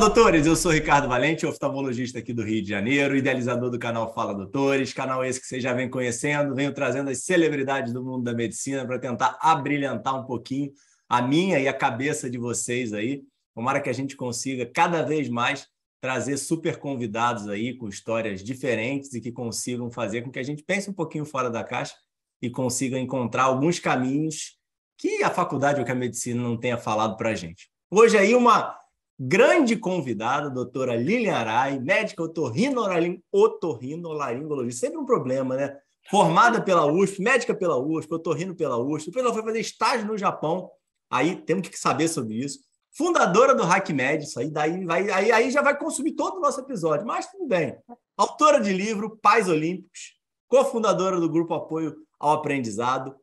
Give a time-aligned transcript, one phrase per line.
[0.00, 0.46] Doutores!
[0.46, 4.94] Eu sou Ricardo Valente, oftalmologista aqui do Rio de Janeiro, idealizador do canal Fala Doutores,
[4.94, 8.86] canal esse que você já vem conhecendo, venho trazendo as celebridades do mundo da medicina
[8.86, 10.72] para tentar abrilhantar um pouquinho
[11.06, 13.22] a minha e a cabeça de vocês aí.
[13.54, 15.68] Tomara que a gente consiga cada vez mais
[16.00, 20.62] trazer super convidados aí com histórias diferentes e que consigam fazer com que a gente
[20.62, 21.94] pense um pouquinho fora da caixa
[22.40, 24.56] e consiga encontrar alguns caminhos
[24.96, 27.68] que a faculdade ou que a medicina não tenha falado para a gente.
[27.90, 28.79] Hoje aí uma
[29.22, 35.76] grande convidada, doutora Lilian Arai, médica otorrinolaringologista, sempre um problema, né?
[36.10, 40.16] Formada pela USP, médica pela USP, otorrino pela USP, depois ela foi fazer estágio no
[40.16, 40.70] Japão,
[41.10, 42.60] aí temos que saber sobre isso.
[42.96, 46.60] Fundadora do HackMed, isso aí, daí vai, aí, aí já vai consumir todo o nosso
[46.60, 47.76] episódio, mas tudo bem.
[48.16, 50.14] Autora de livro Pais Olímpicos,
[50.48, 53.14] cofundadora do Grupo Apoio ao Aprendizado,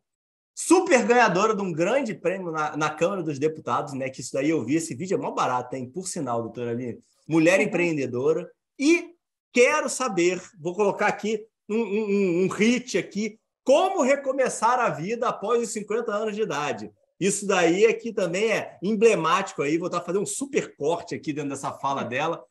[0.58, 4.10] super ganhadora de um grande prêmio na, na, Câmara dos Deputados, né?
[4.10, 5.88] Que isso daí eu vi, esse vídeo é mó barato, hein?
[5.88, 6.98] Por sinal, doutora Aline.
[7.28, 8.50] Mulher empreendedora.
[8.80, 9.12] E
[9.54, 15.62] quero saber, vou colocar aqui um, um, um hit aqui, como recomeçar a vida após
[15.62, 16.92] os 50 anos de idade.
[17.20, 21.52] Isso daí aqui também é emblemático aí, vou estar fazendo um super corte aqui dentro
[21.52, 22.44] dessa fala dela.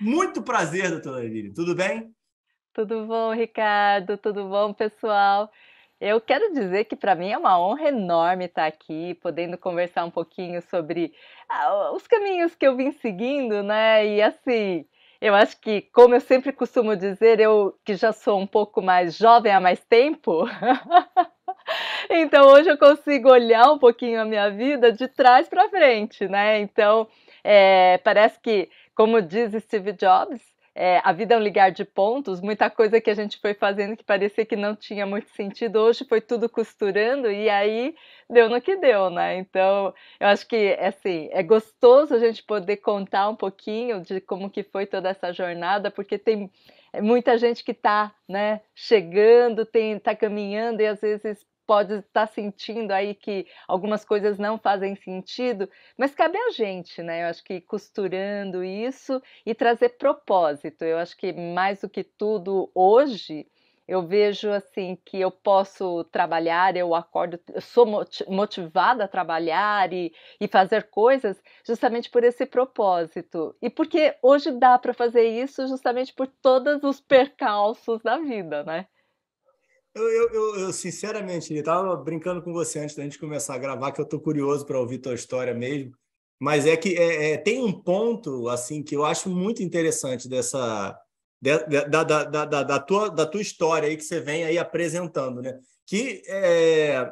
[0.00, 1.52] Muito prazer, doutora Aline.
[1.52, 2.14] Tudo bem?
[2.72, 4.16] Tudo bom, Ricardo?
[4.16, 5.50] Tudo bom, pessoal?
[6.00, 10.10] Eu quero dizer que para mim é uma honra enorme estar aqui, podendo conversar um
[10.10, 11.12] pouquinho sobre
[11.46, 14.06] ah, os caminhos que eu vim seguindo, né?
[14.06, 14.86] E assim,
[15.20, 19.14] eu acho que, como eu sempre costumo dizer, eu que já sou um pouco mais
[19.14, 20.46] jovem há mais tempo,
[22.08, 26.60] então hoje eu consigo olhar um pouquinho a minha vida de trás para frente, né?
[26.60, 27.06] Então,
[27.44, 30.40] é, parece que, como diz Steve Jobs,
[30.74, 33.96] é, a vida é um ligar de pontos, muita coisa que a gente foi fazendo
[33.96, 37.94] que parecia que não tinha muito sentido, hoje foi tudo costurando e aí
[38.28, 39.36] deu no que deu, né?
[39.38, 44.48] Então, eu acho que assim, é gostoso a gente poder contar um pouquinho de como
[44.48, 46.50] que foi toda essa jornada, porque tem
[47.02, 53.14] muita gente que está né, chegando, está caminhando e às vezes pode estar sentindo aí
[53.14, 57.22] que algumas coisas não fazem sentido, mas cabe a gente, né?
[57.22, 60.82] Eu acho que costurando isso e trazer propósito.
[60.82, 63.46] Eu acho que mais do que tudo hoje,
[63.86, 67.86] eu vejo assim que eu posso trabalhar, eu acordo, eu sou
[68.26, 73.54] motivada a trabalhar e, e fazer coisas justamente por esse propósito.
[73.62, 78.88] E porque hoje dá para fazer isso justamente por todos os percalços da vida, né?
[79.94, 83.92] Eu, eu, eu, eu sinceramente, estava brincando com você antes da gente começar a gravar,
[83.92, 85.92] que eu estou curioso para ouvir tua história mesmo.
[86.38, 90.98] Mas é que é, é, tem um ponto assim que eu acho muito interessante dessa
[91.40, 95.42] da, da, da, da, da, tua, da tua história aí que você vem aí apresentando,
[95.42, 95.58] né?
[95.86, 97.10] Que é,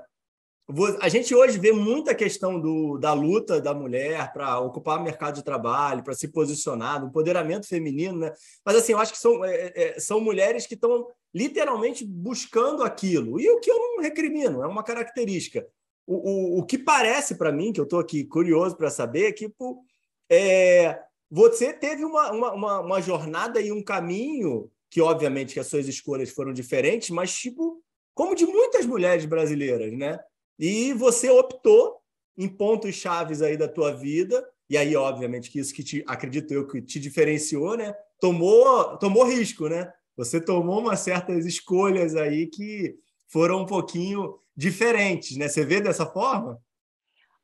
[1.00, 5.36] a gente hoje vê muita questão do, da luta da mulher para ocupar o mercado
[5.36, 8.32] de trabalho, para se posicionar, do empoderamento feminino, né?
[8.64, 13.40] Mas assim, eu acho que são, é, é, são mulheres que estão literalmente buscando aquilo.
[13.40, 15.66] E o que eu não recrimino, é uma característica.
[16.06, 19.32] O, o, o que parece para mim, que eu estou aqui curioso para saber, é
[19.32, 19.82] que tipo,
[20.30, 21.00] é,
[21.30, 26.28] você teve uma, uma, uma jornada e um caminho que, obviamente, que as suas escolhas
[26.30, 27.82] foram diferentes, mas tipo,
[28.14, 30.18] como de muitas mulheres brasileiras, né?
[30.58, 32.00] E você optou
[32.36, 36.52] em pontos chaves aí da tua vida, e aí, obviamente, que isso que te, acredito
[36.52, 37.94] eu, que te diferenciou, né?
[38.20, 39.92] Tomou, tomou risco, né?
[40.16, 42.96] Você tomou umas certas escolhas aí que
[43.28, 45.48] foram um pouquinho diferentes, né?
[45.48, 46.60] Você vê dessa forma?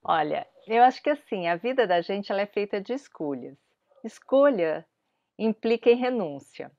[0.03, 3.56] Olha, eu acho que assim, a vida da gente ela é feita de escolhas.
[4.03, 4.86] Escolha
[5.38, 6.70] implica em renúncia.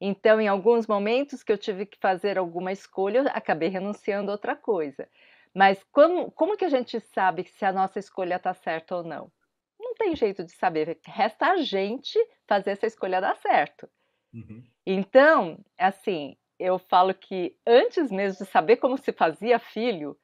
[0.00, 4.34] Então, em alguns momentos que eu tive que fazer alguma escolha, eu acabei renunciando a
[4.34, 5.08] outra coisa.
[5.54, 9.30] Mas como, como que a gente sabe se a nossa escolha está certa ou não?
[9.78, 10.98] Não tem jeito de saber.
[11.06, 13.88] Resta a gente fazer essa escolha dar certo.
[14.32, 14.62] Uhum.
[14.86, 20.16] Então, assim, eu falo que antes mesmo de saber como se fazia filho,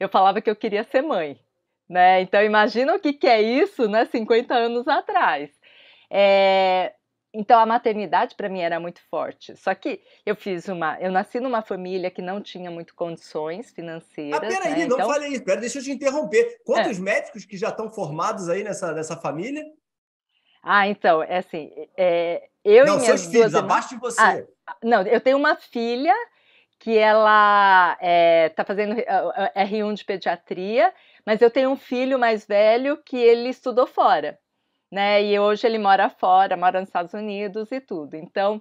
[0.00, 1.38] eu falava que eu queria ser mãe.
[1.88, 2.22] Né?
[2.22, 5.50] Então, imagina o que, que é isso né, 50 anos atrás.
[6.10, 6.94] É,
[7.34, 9.56] então a maternidade para mim era muito forte.
[9.56, 14.42] Só que eu fiz uma, eu nasci numa família que não tinha muito condições financeiras.
[14.42, 14.86] Ah, peraí, né?
[14.86, 15.10] não então...
[15.10, 15.44] falei isso.
[15.44, 16.60] Pera, deixa eu te interromper.
[16.64, 17.00] Quantos é.
[17.00, 19.64] médicos que já estão formados aí nessa, nessa família?
[20.62, 23.64] Ah, então, é assim, é, eu não, e minhas seus filhos, irmãs...
[23.64, 24.20] abaixo de você.
[24.20, 26.14] Ah, não, eu tenho uma filha
[26.78, 28.94] que ela está é, tá fazendo
[29.56, 30.92] R1 de pediatria,
[31.24, 34.38] mas eu tenho um filho mais velho que ele estudou fora
[34.92, 35.24] né?
[35.24, 38.14] E hoje ele mora fora, mora nos Estados Unidos e tudo.
[38.14, 38.60] Então,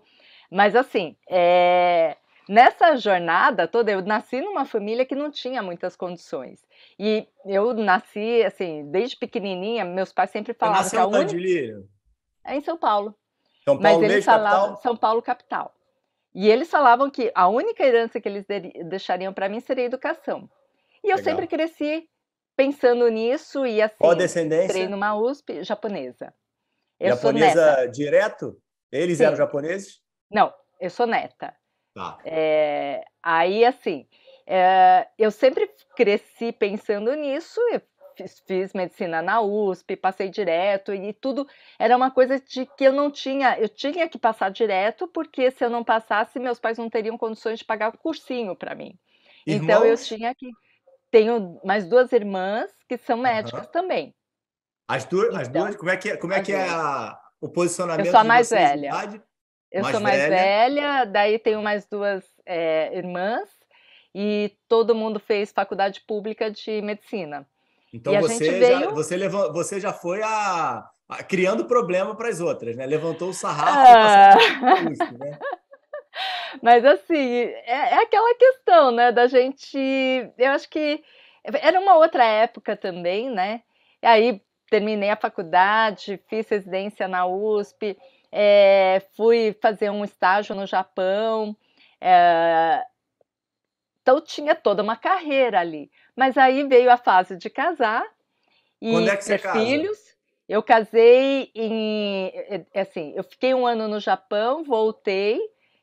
[0.50, 2.16] mas assim, é,
[2.48, 6.66] nessa jornada toda, eu nasci numa família que não tinha muitas condições.
[6.98, 11.86] E eu nasci, assim, desde pequenininha, meus pais sempre falavam que a única...
[12.46, 13.14] É em São Paulo.
[13.66, 14.82] São Paulo, Mas eles falavam capital?
[14.82, 15.76] São Paulo capital.
[16.34, 18.46] E eles falavam que a única herança que eles
[18.86, 20.50] deixariam para mim seria educação.
[21.04, 21.24] E eu Legal.
[21.24, 22.10] sempre cresci
[22.56, 23.96] pensando nisso e assim.
[24.00, 24.72] Qual descendência?
[24.72, 26.34] Entrei numa USP japonesa.
[27.00, 28.58] Eu japonesa direto?
[28.92, 29.26] Eles Sim.
[29.26, 30.02] eram japoneses?
[30.30, 31.56] Não, eu sou neta.
[31.94, 32.18] Tá.
[32.24, 34.08] É, aí, assim,
[34.46, 37.60] é, eu sempre cresci pensando nisso,
[38.16, 41.48] fiz, fiz, medicina na USP, passei direto e tudo
[41.78, 45.64] era uma coisa de que eu não tinha, eu tinha que passar direto, porque se
[45.64, 48.98] eu não passasse, meus pais não teriam condições de pagar o cursinho para mim.
[49.46, 49.64] Irmãos?
[49.64, 50.50] Então eu tinha que.
[51.12, 53.72] Tenho mais duas irmãs que são médicas uhum.
[53.72, 54.16] também.
[54.88, 57.50] As duas, então, as duas, como é que, é, como é, que é a, o
[57.50, 58.06] posicionamento?
[58.06, 58.90] Eu sou a mais velha.
[59.72, 60.36] Eu mais sou mais velha.
[60.36, 63.50] velha, daí tenho mais duas é, irmãs
[64.14, 67.48] e todo mundo fez faculdade pública de medicina.
[67.94, 68.80] Então você, veio...
[68.80, 72.86] já, você, levou, você já foi a, a criando problema para as outras, né?
[72.86, 74.86] Levantou o sarrafo ah.
[74.88, 75.38] custo, né?
[76.62, 79.78] Mas assim, é, é, aquela questão, né, da gente.
[80.38, 81.04] Eu acho que
[81.44, 83.62] era uma outra época também, né?
[84.02, 87.98] E aí terminei a faculdade, fiz residência na USP,
[88.32, 91.56] é, fui fazer um estágio no Japão.
[92.00, 92.84] É,
[94.02, 95.92] então tinha toda uma carreira ali.
[96.16, 98.06] Mas aí veio a fase de casar
[98.82, 99.60] e Quando é que você ter casa?
[99.60, 100.12] filhos.
[100.50, 102.28] Eu casei em
[102.74, 105.40] é assim, eu fiquei um ano no Japão, voltei,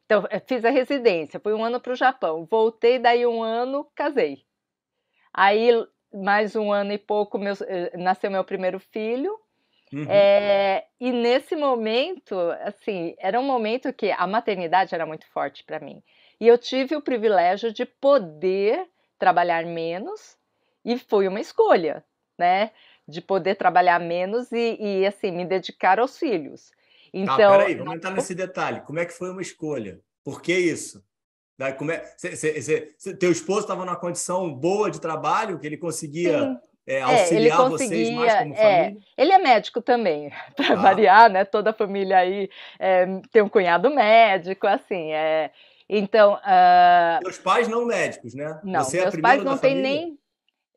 [0.08, 4.42] então fiz a residência, fui um ano para o Japão, voltei, daí um ano casei.
[5.34, 5.68] Aí
[6.14, 9.38] mais um ano e pouco meu, eh, nasceu meu primeiro filho.
[9.92, 10.06] Uhum.
[10.08, 15.78] É, e nesse momento, assim, era um momento que a maternidade era muito forte para
[15.78, 16.02] mim.
[16.40, 18.88] E eu tive o privilégio de poder
[19.18, 20.38] trabalhar menos,
[20.84, 22.02] e foi uma escolha,
[22.38, 22.70] né?
[23.06, 26.70] De poder trabalhar menos e, e assim, me dedicar aos filhos.
[27.12, 28.80] Tá, então, ah, peraí, vamos entrar nesse detalhe.
[28.82, 30.00] Como é que foi uma escolha?
[30.24, 31.02] Por que isso?
[31.76, 35.76] Como é, cê, cê, cê, teu esposo estava numa condição boa de trabalho, que ele
[35.76, 36.56] conseguia
[36.86, 39.02] é, auxiliar é, conseguia, vocês mais como é, família?
[39.16, 40.76] Ele é médico também, para ah.
[40.76, 41.44] variar, né?
[41.44, 45.12] Toda a família aí é, tem um cunhado médico, assim.
[45.12, 45.50] É,
[45.88, 46.34] então.
[46.34, 47.24] Uh...
[47.24, 48.60] Meus pais não médicos, né?
[48.64, 50.18] Não, Você é meus pais não têm nem.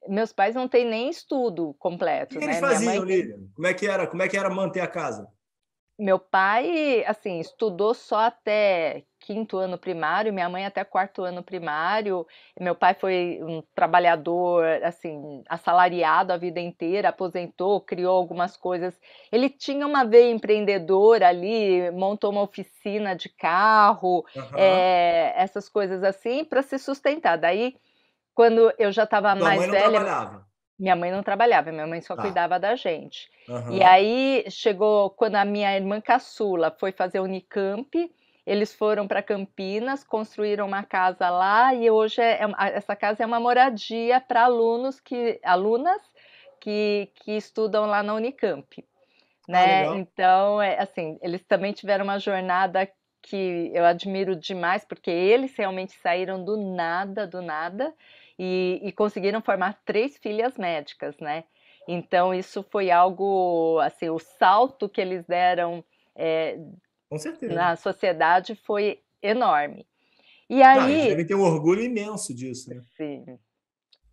[0.08, 2.36] Meus pais não têm nem estudo completo.
[2.36, 2.54] O que, né?
[2.54, 3.06] eles faziam, mãe...
[3.06, 3.38] Lilian?
[3.54, 4.08] Como é que era?
[4.08, 5.28] Como é que era manter a casa?
[6.02, 12.26] Meu pai, assim, estudou só até quinto ano primário, minha mãe até quarto ano primário.
[12.60, 19.00] Meu pai foi um trabalhador, assim, assalariado a vida inteira, aposentou, criou algumas coisas.
[19.32, 24.58] Ele tinha uma veia empreendedora ali, montou uma oficina de carro, uhum.
[24.58, 27.38] é, essas coisas assim, para se sustentar.
[27.38, 27.76] Daí,
[28.34, 29.90] quando eu já estava mais mãe não velha.
[29.92, 30.51] Trabalhava.
[30.82, 32.24] Minha mãe não trabalhava, minha mãe só tá.
[32.24, 33.30] cuidava da gente.
[33.70, 38.12] E aí chegou quando a minha irmã caçula foi fazer Unicamp,
[38.48, 43.26] eles foram para Campinas, construíram uma casa lá e hoje é, é essa casa é
[43.28, 46.02] uma moradia para alunos que alunas
[46.60, 48.84] que, que estudam lá na Unicamp,
[49.48, 49.86] ah, né?
[49.98, 52.90] Então, é, assim, eles também tiveram uma jornada
[53.22, 57.94] que eu admiro demais porque eles realmente saíram do nada, do nada
[58.44, 61.44] e, e conseguiram formar três filhas médicas, né?
[61.88, 65.84] Então isso foi algo, assim, o salto que eles deram
[66.16, 66.58] é,
[67.44, 69.86] na sociedade foi enorme.
[70.50, 72.82] E aí, ah, eles devem ter um orgulho imenso disso, né?
[72.98, 73.24] Sim.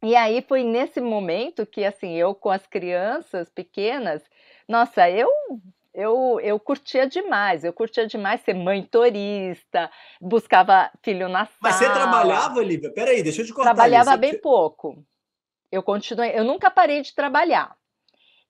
[0.03, 4.23] E aí foi nesse momento que, assim, eu com as crianças pequenas,
[4.69, 5.31] nossa, eu
[5.99, 9.91] eu, eu curtia demais, eu curtia demais ser mãe turista,
[10.21, 11.59] buscava filho na sala.
[11.61, 12.93] Mas você trabalhava, Lívia?
[12.93, 13.75] Peraí, deixa eu te cortar.
[13.75, 14.39] Trabalhava bem você...
[14.39, 15.05] pouco.
[15.73, 17.77] Eu continuei, eu nunca parei de trabalhar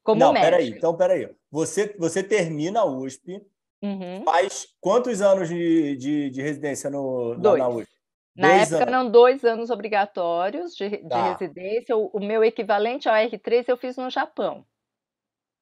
[0.02, 0.50] como Não, médica.
[0.50, 1.30] peraí, então peraí.
[1.50, 3.40] Você, você termina a USP,
[3.82, 4.22] uhum.
[4.24, 7.58] faz quantos anos de, de, de residência no, dois.
[7.58, 7.90] na USP?
[8.36, 8.94] Na dois época anos.
[8.94, 11.32] eram dois anos obrigatórios de, de tá.
[11.32, 11.96] residência.
[11.96, 14.66] O, o meu equivalente ao R3 eu fiz no Japão.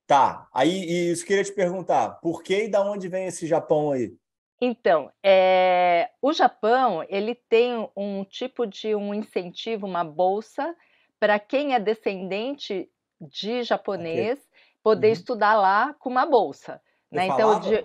[0.06, 4.16] Tá, aí isso queria te perguntar, por que e da onde vem esse Japão aí?
[4.60, 10.74] Então, é, o Japão ele tem um tipo de um incentivo, uma bolsa
[11.18, 12.88] para quem é descendente
[13.20, 14.80] de japonês okay.
[14.82, 15.12] poder uhum.
[15.12, 17.26] estudar lá com uma bolsa, né?
[17.26, 17.84] Então, de...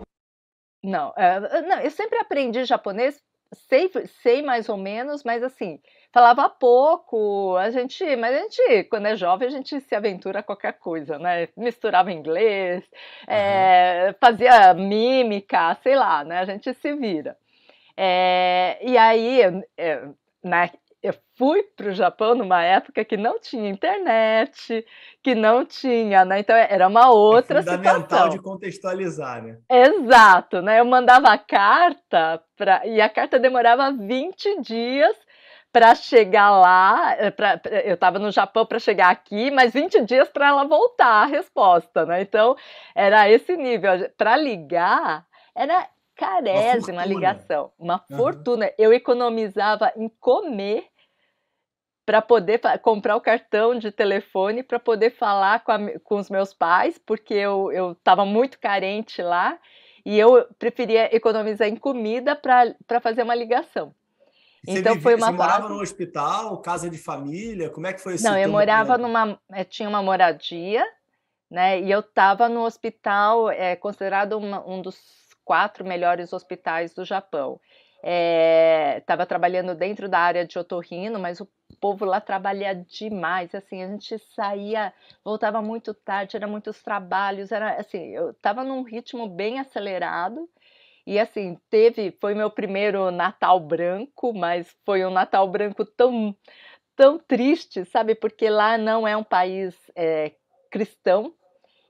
[0.84, 3.22] não, é, não, eu sempre aprendi japonês
[3.54, 3.90] sei,
[4.22, 5.80] sei mais ou menos, mas assim,
[6.12, 10.44] falava pouco, a gente, mas a gente, quando é jovem, a gente se aventura a
[10.44, 11.48] qualquer coisa, né?
[11.56, 13.34] Misturava inglês, uhum.
[13.34, 16.40] é, fazia mímica, sei lá, né?
[16.40, 17.38] A gente se vira.
[17.96, 19.42] É, e aí,
[19.78, 20.08] é,
[20.44, 20.70] na,
[21.04, 24.86] eu fui para o Japão numa época que não tinha internet,
[25.24, 26.40] que não tinha, né?
[26.40, 28.30] Então era uma é outra é fundamental situação.
[28.30, 29.58] de contextualizar, né?
[29.70, 30.80] Exato, né?
[30.80, 35.16] Eu mandava carta para e a carta demorava 20 dias
[35.72, 40.28] para chegar lá, eh, pra, eu estava no Japão para chegar aqui, mas 20 dias
[40.28, 42.22] para ela voltar a resposta, né?
[42.22, 42.56] Então
[42.94, 43.92] era esse nível.
[44.18, 48.18] Para ligar, era carésima a ligação, uma uhum.
[48.18, 48.72] fortuna.
[48.78, 50.91] Eu economizava em comer
[52.12, 56.54] para poder comprar o cartão de telefone para poder falar com, a, com, os meus
[56.54, 59.58] pais, porque eu estava muito carente lá
[60.06, 63.96] e eu preferia economizar em comida para fazer uma ligação.
[64.66, 67.70] Você então vivia, foi uma você morava no hospital, casa de família?
[67.70, 68.26] Como é que foi isso?
[68.26, 70.84] Não, eu morava numa, eu eh, tinha uma moradia,
[71.50, 71.80] né?
[71.80, 74.98] E eu estava no hospital, é considerado uma, um dos
[75.46, 77.58] quatro melhores hospitais do Japão.
[78.98, 83.54] Estava é, trabalhando dentro da área de otorrino, mas o povo lá trabalha demais.
[83.56, 88.84] Assim, a gente saía, voltava muito tarde, era muitos trabalhos, era assim, eu estava num
[88.84, 90.50] ritmo bem acelerado
[91.06, 96.36] e assim, teve, foi meu primeiro Natal branco, mas foi um Natal branco tão,
[96.96, 98.16] tão triste, sabe?
[98.16, 100.34] Porque lá não é um país é,
[100.70, 101.34] cristão.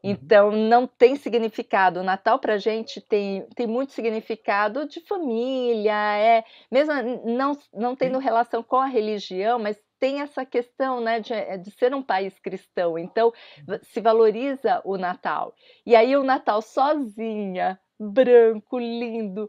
[0.03, 1.99] Então não tem significado.
[1.99, 6.93] O Natal para gente tem, tem muito significado de família, é mesmo
[7.25, 11.93] não, não tendo relação com a religião, mas tem essa questão né, de, de, ser
[11.93, 13.31] um país cristão, então
[13.67, 13.77] uhum.
[13.83, 15.53] se valoriza o Natal.
[15.85, 19.47] E aí o Natal sozinha, branco, lindo.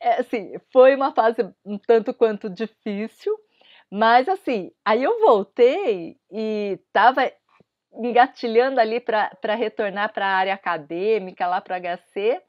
[0.00, 3.38] É, assim, foi uma fase um tanto quanto difícil,
[3.88, 7.30] mas assim, aí eu voltei e estava
[7.96, 12.40] engatilhando ali para retornar para a área acadêmica, lá para o HC.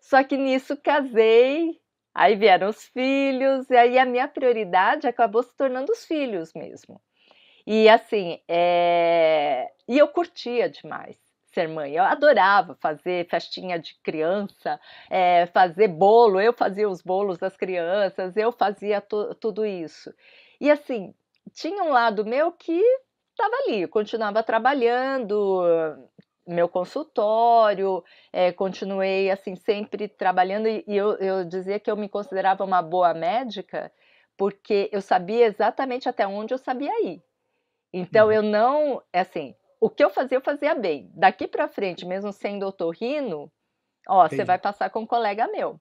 [0.00, 1.78] Só que nisso casei,
[2.14, 7.00] aí vieram os filhos, e aí a minha prioridade acabou se tornando os filhos mesmo.
[7.66, 9.70] E assim, é...
[9.86, 11.16] e eu curtia demais
[11.52, 11.94] ser mãe.
[11.94, 18.36] Eu adorava fazer festinha de criança, é, fazer bolo, eu fazia os bolos das crianças,
[18.36, 19.00] eu fazia
[19.40, 20.14] tudo isso.
[20.60, 21.14] E assim,
[21.52, 22.82] tinha um lado meu que
[23.40, 25.62] estava ali, continuava trabalhando,
[26.46, 32.64] meu consultório, é, continuei assim sempre trabalhando e, eu, eu dizia que eu me considerava
[32.64, 33.90] uma boa médica
[34.36, 37.22] porque eu sabia exatamente até onde eu sabia ir.
[37.92, 38.32] Então uhum.
[38.32, 41.10] eu não, é assim, o que eu fazia, eu fazia bem.
[41.14, 43.50] Daqui para frente, mesmo sendo otorrino,
[44.08, 45.80] ó, você vai passar com um colega meu.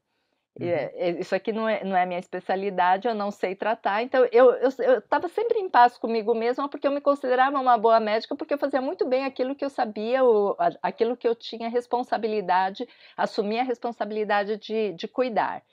[0.60, 0.68] Uhum.
[0.68, 4.04] É, isso aqui não é, não é minha especialidade, eu não sei tratar.
[4.04, 4.54] Então, eu
[4.98, 8.58] estava sempre em paz comigo mesma, porque eu me considerava uma boa médica, porque eu
[8.58, 13.66] fazia muito bem aquilo que eu sabia, o, aquilo que eu tinha responsabilidade, assumia a
[13.66, 15.63] responsabilidade de, de cuidar.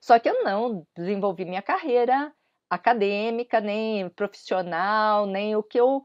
[0.00, 2.32] Só que eu não desenvolvi minha carreira
[2.68, 6.02] acadêmica, nem profissional, nem o que eu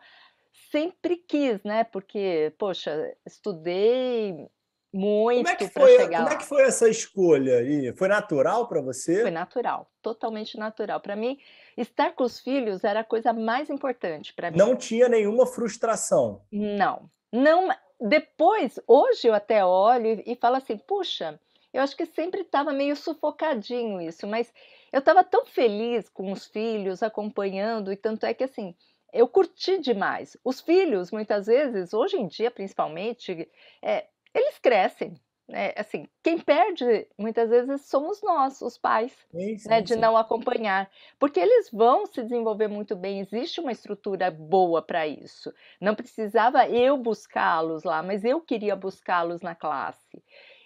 [0.72, 1.84] sempre quis, né?
[1.84, 4.48] Porque, poxa, estudei
[4.91, 6.36] muito como é que foi, chegar Como lá.
[6.36, 7.93] é que foi essa escolha aí?
[7.93, 9.22] Foi natural para você?
[9.22, 11.00] Foi natural, totalmente natural.
[11.00, 11.38] Para mim,
[11.77, 14.58] estar com os filhos era a coisa mais importante para mim.
[14.58, 16.41] Não tinha nenhuma frustração?
[16.51, 17.10] Não.
[17.31, 17.69] Não,
[18.01, 21.39] depois, hoje eu até olho e falo assim, puxa,
[21.74, 24.51] eu acho que sempre estava meio sufocadinho isso, mas
[24.91, 28.74] eu estava tão feliz com os filhos, acompanhando, e tanto é que assim,
[29.13, 30.36] eu curti demais.
[30.43, 33.48] Os filhos, muitas vezes, hoje em dia principalmente,
[33.81, 35.15] é, eles crescem.
[35.50, 35.74] Né?
[35.75, 39.81] Assim, quem perde muitas vezes somos nós, os pais, sim, sim, né?
[39.81, 40.00] de sim.
[40.00, 43.19] não acompanhar, porque eles vão se desenvolver muito bem.
[43.19, 45.51] Existe uma estrutura boa para isso.
[45.81, 50.21] Não precisava eu buscá-los lá, mas eu queria buscá-los na classe.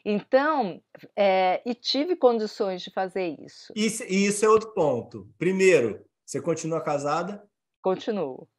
[0.05, 0.82] Então,
[1.15, 3.72] é, e tive condições de fazer isso.
[3.74, 5.29] Isso, isso é outro ponto.
[5.38, 7.41] Primeiro, você continua casada?
[7.82, 8.50] Continuo.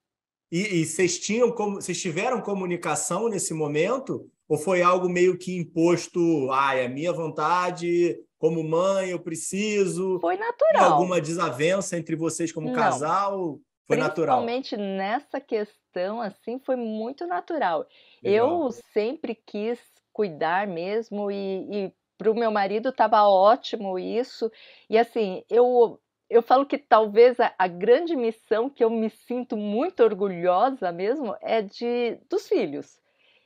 [0.50, 4.30] E, e vocês tinham como vocês tiveram comunicação nesse momento?
[4.48, 6.50] Ou foi algo meio que imposto?
[6.50, 10.18] Ai, ah, é minha vontade, como mãe, eu preciso.
[10.20, 10.92] Foi natural.
[10.92, 12.74] Alguma desavença entre vocês como Não.
[12.74, 13.58] casal?
[13.86, 14.44] Foi natural.
[14.44, 17.86] Principalmente nessa questão, assim, foi muito natural.
[18.22, 18.66] Legal.
[18.66, 19.78] Eu sempre quis
[20.12, 24.50] cuidar mesmo e, e para o meu marido estava ótimo isso.
[24.88, 29.56] E assim, eu eu falo que talvez a, a, grande missão que eu me sinto
[29.56, 32.98] muito orgulhosa mesmo é de dos filhos.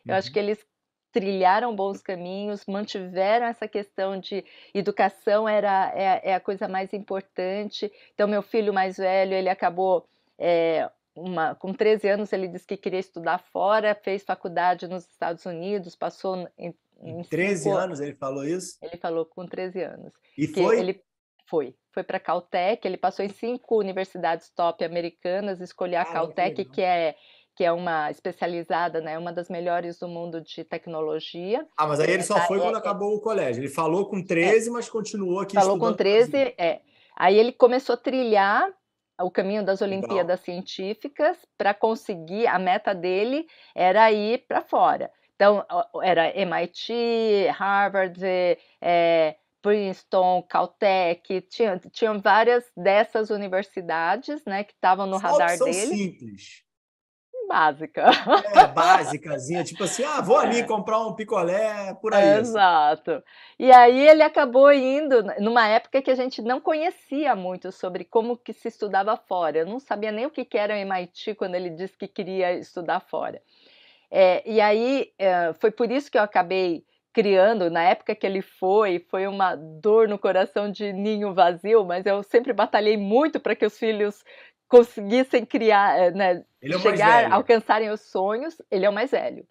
[0.06, 0.18] Eu uhum.
[0.18, 0.64] acho que eles
[1.12, 7.90] trilharam bons caminhos, mantiveram essa questão de educação era é, é, a coisa mais importante.
[8.14, 10.06] Então meu filho mais velho ele acabou
[10.38, 15.44] é, uma, com 13 anos ele disse que queria estudar fora, fez faculdade nos Estados
[15.46, 17.76] Unidos, passou em, em 13 cinco...
[17.76, 18.78] anos ele falou isso?
[18.82, 20.12] Ele falou com 13 anos.
[20.36, 20.78] E foi?
[20.78, 21.02] Ele
[21.46, 26.54] Foi, foi para a Caltech, ele passou em cinco universidades top americanas, escolheu a Caltech,
[26.54, 27.16] que, que é
[27.58, 31.66] que é uma especializada, né, uma das melhores do mundo de tecnologia.
[31.76, 33.60] Ah, mas aí ele só foi é, quando é, acabou o colégio.
[33.60, 36.82] Ele falou com 13, é, mas continuou aqui Falou com 13, é.
[37.16, 38.72] Aí ele começou a trilhar
[39.20, 40.44] o caminho das Olimpíadas Legal.
[40.44, 45.10] Científicas para conseguir, a meta dele era ir para fora.
[45.34, 45.66] Então,
[46.00, 48.20] era MIT, Harvard,
[48.80, 55.72] é, Princeton, Caltech, tinham, tinham várias dessas universidades né, que estavam no Só radar dele.
[55.72, 56.67] simples.
[57.48, 58.04] Básica.
[58.54, 60.62] É, básicazinha, tipo assim, ah, vou ali é.
[60.62, 62.38] comprar um picolé, por aí.
[62.38, 63.22] Exato.
[63.58, 68.36] E aí ele acabou indo numa época que a gente não conhecia muito sobre como
[68.36, 69.58] que se estudava fora.
[69.58, 73.00] Eu não sabia nem o que era o MIT quando ele disse que queria estudar
[73.00, 73.40] fora.
[74.10, 76.84] É, e aí é, foi por isso que eu acabei
[77.18, 82.06] criando, na época que ele foi, foi uma dor no coração de ninho vazio, mas
[82.06, 84.22] eu sempre batalhei muito para que os filhos
[84.68, 88.60] conseguissem criar, eh, né, é chegar, alcançarem os sonhos.
[88.70, 89.46] Ele é o mais velho.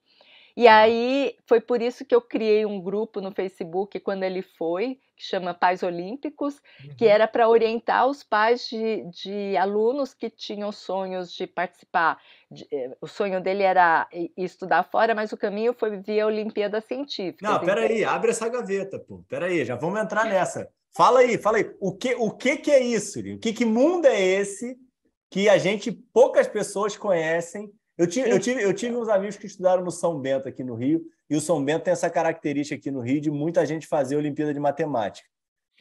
[0.58, 4.98] E aí foi por isso que eu criei um grupo no Facebook quando ele foi,
[5.16, 6.96] que chama Pais Olímpicos, uhum.
[6.96, 12.18] que era para orientar os pais de, de, alunos que tinham sonhos de participar.
[12.50, 17.48] De, eh, o sonho dele era estudar fora, mas o caminho foi via Olimpíada Científica.
[17.48, 18.14] Não, peraí, então...
[18.14, 19.24] abre essa gaveta, pô.
[19.30, 20.68] Peraí, já vamos entrar nessa.
[20.96, 21.72] Fala aí, fala aí.
[21.80, 23.20] O que, o que, que é isso?
[23.20, 24.76] O que, que mundo é esse
[25.30, 29.48] que a gente, poucas pessoas conhecem eu tive, eu, tive, eu tive uns amigos que
[29.48, 32.92] estudaram no São Bento aqui no Rio, e o São Bento tem essa característica aqui
[32.92, 35.28] no Rio de muita gente fazer Olimpíada de Matemática.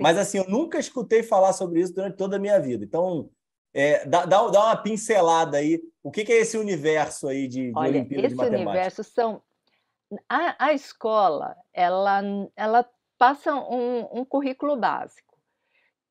[0.01, 2.85] Mas assim, eu nunca escutei falar sobre isso durante toda a minha vida.
[2.85, 3.29] Então,
[3.73, 5.81] é, dá, dá, dá, uma pincelada aí.
[6.03, 8.57] O que, que é esse universo aí de, de Olha, Olimpíada de Matemática?
[8.57, 9.43] Esse universo são.
[10.29, 12.23] A, a escola, ela,
[12.55, 12.89] ela
[13.19, 15.26] passa um, um currículo básico.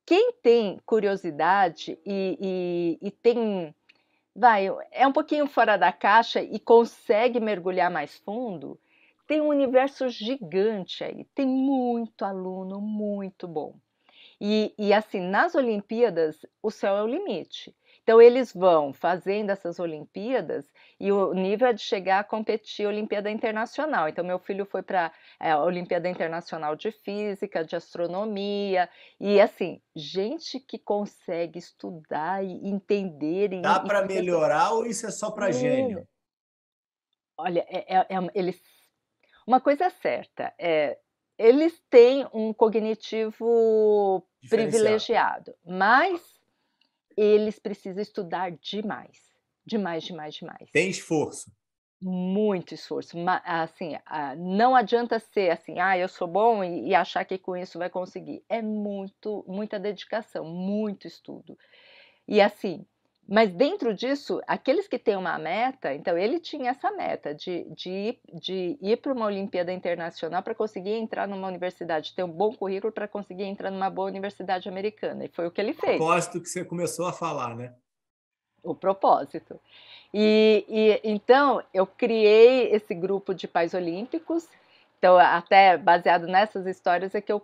[0.05, 3.73] Quem tem curiosidade e, e, e tem
[4.35, 8.77] vai, é um pouquinho fora da caixa e consegue mergulhar mais fundo,
[9.25, 13.75] tem um universo gigante aí, tem muito aluno muito bom.
[14.39, 17.75] E, e assim, nas Olimpíadas, o céu é o limite.
[18.03, 22.89] Então, eles vão fazendo essas Olimpíadas e o nível é de chegar a competir a
[22.89, 24.07] Olimpíada Internacional.
[24.07, 29.81] Então, meu filho foi para é, a Olimpíada Internacional de Física, de Astronomia, e assim,
[29.93, 33.51] gente que consegue estudar e entender.
[33.51, 36.07] E, Dá para melhorar ou isso é só para gênio?
[37.37, 38.61] Olha, é, é, é, eles.
[39.45, 40.97] Uma coisa é certa, é,
[41.37, 46.21] eles têm um cognitivo privilegiado, mas
[47.17, 49.24] eles precisam estudar demais.
[49.65, 50.69] Demais, demais, demais.
[50.71, 51.51] Tem esforço.
[52.01, 53.17] Muito esforço.
[53.43, 53.93] Assim,
[54.37, 58.43] não adianta ser assim, ah, eu sou bom e achar que com isso vai conseguir.
[58.47, 61.57] É muito, muita dedicação, muito estudo.
[62.27, 62.85] E assim,
[63.27, 68.19] mas dentro disso, aqueles que têm uma meta, então ele tinha essa meta de, de,
[68.33, 72.93] de ir para uma Olimpíada Internacional para conseguir entrar numa universidade, ter um bom currículo
[72.93, 75.25] para conseguir entrar numa boa universidade americana.
[75.25, 75.95] E foi o que ele fez.
[75.95, 77.73] O propósito que você começou a falar, né?
[78.65, 79.59] O propósito.
[80.13, 84.47] E, e então eu criei esse grupo de pais olímpicos.
[84.97, 87.41] Então, até baseado nessas histórias é que eu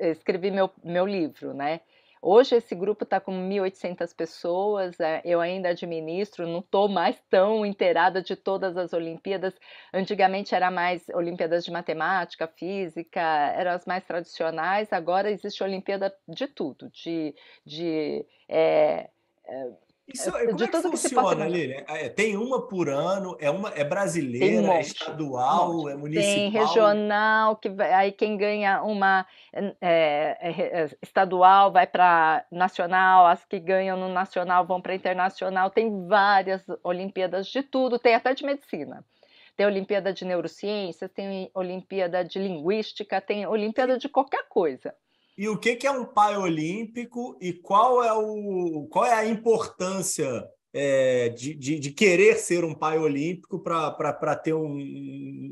[0.00, 1.80] escrevi meu, meu livro, né?
[2.22, 7.64] Hoje esse grupo está com 1.800 pessoas, é, eu ainda administro, não estou mais tão
[7.64, 9.54] inteirada de todas as Olimpíadas.
[9.92, 16.48] Antigamente era mais Olimpíadas de Matemática, Física, eram as mais tradicionais, agora existe Olimpíada de
[16.48, 19.08] tudo, de, de é,
[19.44, 19.70] é
[20.08, 21.82] isso, é, como é que funciona, Lilian?
[21.88, 26.32] É, tem uma por ano, é uma é brasileira, um é estadual, é municipal?
[26.32, 33.58] Tem regional, que aí quem ganha uma é, é, estadual vai para nacional, as que
[33.58, 35.70] ganham no nacional vão para internacional.
[35.70, 39.04] Tem várias Olimpíadas de tudo, tem até de medicina.
[39.56, 44.94] Tem Olimpíada de Neurociências, tem Olimpíada de Linguística, tem Olimpíada de qualquer coisa.
[45.36, 49.26] E o que, que é um pai olímpico e qual é, o, qual é a
[49.26, 54.76] importância é, de, de, de, querer ser um pai olímpico para ter um,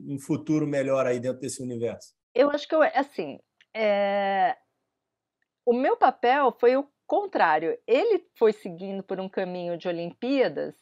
[0.08, 2.14] um, futuro melhor aí dentro desse universo?
[2.34, 3.38] Eu acho que, eu, assim,
[3.74, 4.56] é...
[5.66, 7.78] o meu papel foi o contrário.
[7.86, 10.74] Ele foi seguindo por um caminho de Olimpíadas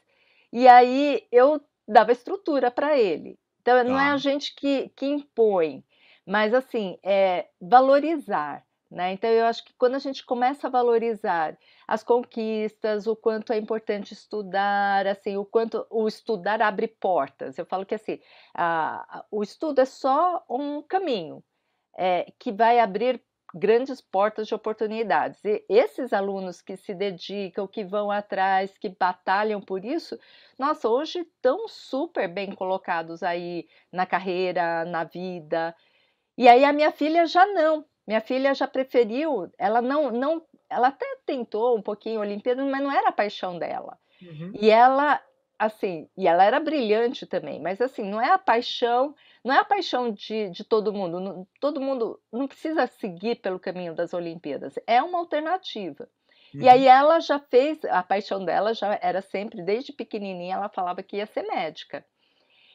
[0.53, 3.39] e aí eu dava estrutura para ele.
[3.61, 5.85] Então, não é a gente que, que impõe,
[6.27, 8.65] mas, assim, é valorizar.
[8.93, 9.15] Né?
[9.15, 11.57] Então, eu acho que quando a gente começa a valorizar
[11.89, 17.57] as conquistas, o quanto é importante estudar, assim, o quanto o estudar abre portas.
[17.57, 18.21] Eu falo que assim,
[18.55, 21.43] a, o estudo é só um caminho
[21.97, 23.23] é, que vai abrir
[23.55, 25.43] grandes portas de oportunidades.
[25.43, 30.19] E esses alunos que se dedicam, que vão atrás, que batalham por isso,
[30.59, 35.75] nossa, hoje estão super bem colocados aí na carreira, na vida.
[36.37, 37.87] E aí a minha filha já não.
[38.07, 42.91] Minha filha já preferiu, ela não, não, ela até tentou um pouquinho Olimpíada, mas não
[42.91, 43.97] era a paixão dela.
[44.21, 44.53] Uhum.
[44.61, 45.21] E ela,
[45.59, 49.65] assim, e ela era brilhante também, mas assim, não é a paixão, não é a
[49.65, 51.21] paixão de, de todo mundo.
[51.21, 56.09] Não, todo mundo não precisa seguir pelo caminho das Olimpíadas, é uma alternativa.
[56.53, 56.63] Uhum.
[56.63, 61.03] E aí ela já fez, a paixão dela já era sempre, desde pequenininha, ela falava
[61.03, 62.05] que ia ser médica.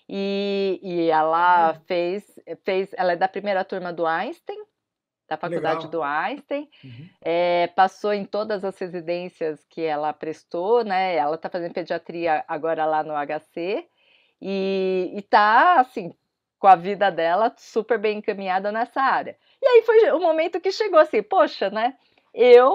[0.09, 1.81] E, e ela uhum.
[1.85, 4.57] fez, fez, ela é da primeira turma do Einstein,
[5.27, 5.91] da faculdade Legal.
[5.91, 7.09] do Einstein, uhum.
[7.21, 11.15] é, passou em todas as residências que ela prestou, né?
[11.15, 13.85] Ela está fazendo pediatria agora lá no HC
[14.41, 16.13] e, está assim
[16.57, 19.37] com a vida dela super bem encaminhada nessa área.
[19.61, 21.95] E aí foi o momento que chegou assim, poxa, né?
[22.33, 22.73] Eu,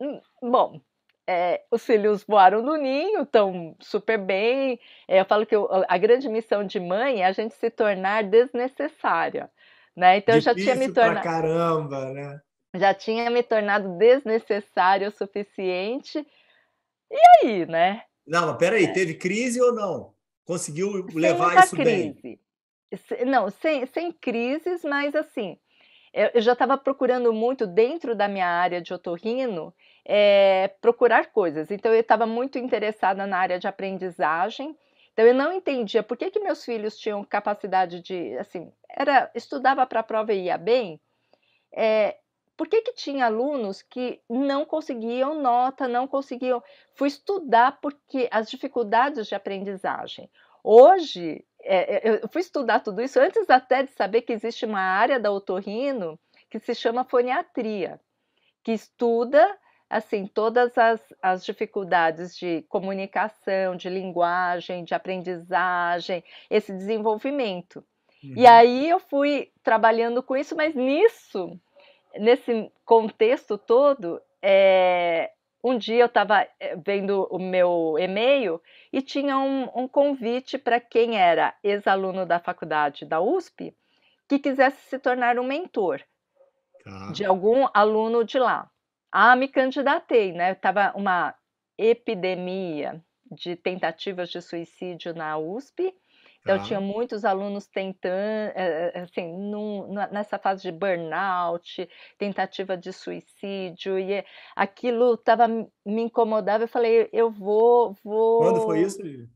[0.00, 0.80] hum, bom,
[1.26, 4.78] é, os filhos voaram no ninho, estão super bem.
[5.08, 8.24] É, eu falo que eu, a grande missão de mãe é a gente se tornar
[8.24, 9.50] desnecessária.
[9.96, 10.18] Né?
[10.18, 11.22] Então Difícil eu já tinha me tornado.
[11.22, 12.40] caramba, né?
[12.74, 16.26] Já tinha me tornado desnecessário o suficiente.
[17.10, 18.02] E aí, né?
[18.26, 18.92] Não, mas peraí, é.
[18.92, 20.14] teve crise ou não?
[20.44, 22.14] Conseguiu levar isso crise.
[22.22, 22.38] bem?
[23.26, 25.58] Não, sem, sem crises, mas assim,
[26.12, 29.74] eu já estava procurando muito dentro da minha área de otorrino
[30.04, 31.70] é, procurar coisas.
[31.70, 34.76] Então eu estava muito interessada na área de aprendizagem
[35.12, 39.86] então eu não entendia por que, que meus filhos tinham capacidade de, assim, era estudava
[39.86, 41.00] para a prova e ia bem.
[41.72, 42.16] É,
[42.56, 46.62] por que, que tinha alunos que não conseguiam nota, não conseguiam?
[46.94, 50.30] Fui estudar porque as dificuldades de aprendizagem.
[50.64, 55.18] Hoje, é, eu fui estudar tudo isso antes até de saber que existe uma área
[55.18, 58.00] da otorrino que se chama foniatria,
[58.62, 59.58] que estuda
[59.92, 67.84] assim, todas as, as dificuldades de comunicação, de linguagem, de aprendizagem, esse desenvolvimento.
[68.24, 68.32] Uhum.
[68.34, 71.60] E aí eu fui trabalhando com isso, mas nisso,
[72.16, 75.30] nesse contexto todo, é,
[75.62, 80.80] um dia eu estava eh, vendo o meu e-mail e tinha um, um convite para
[80.80, 83.76] quem era ex-aluno da faculdade da USP
[84.26, 86.00] que quisesse se tornar um mentor
[86.82, 87.12] tá.
[87.12, 88.71] de algum aluno de lá.
[89.12, 90.54] Ah, me candidatei, né?
[90.54, 91.34] Tava uma
[91.76, 95.94] epidemia de tentativas de suicídio na USP.
[96.40, 96.64] Então, tá.
[96.64, 103.96] tinha muitos alunos tentando, eh, eh, assim, num, nessa fase de burnout, tentativa de suicídio,
[103.96, 104.24] e
[104.56, 106.64] aquilo tava, me incomodava.
[106.64, 107.96] Eu falei, eu vou.
[108.02, 108.40] vou...
[108.40, 109.28] Quando foi isso, Lívia?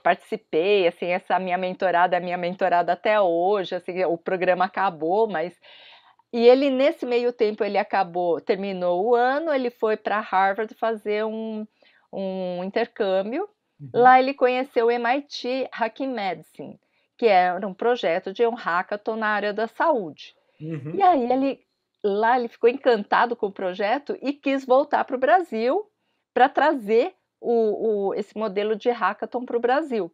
[0.02, 5.54] participei, assim, essa minha mentorada é minha mentorada até hoje, assim, o programa acabou, mas
[6.32, 11.26] e ele nesse meio tempo ele acabou, terminou o ano, ele foi para Harvard fazer
[11.26, 11.66] um,
[12.10, 13.46] um intercâmbio.
[13.78, 13.90] Uhum.
[13.92, 16.80] Lá ele conheceu o MIT Hacking Medicine,
[17.18, 20.34] que era um projeto de um hackathon na área da saúde.
[20.58, 20.94] Uhum.
[20.94, 21.64] E aí ele
[22.04, 25.90] lá ele ficou encantado com o projeto e quis voltar para o Brasil
[26.34, 30.12] para trazer o, o, esse modelo de hackathon para o Brasil.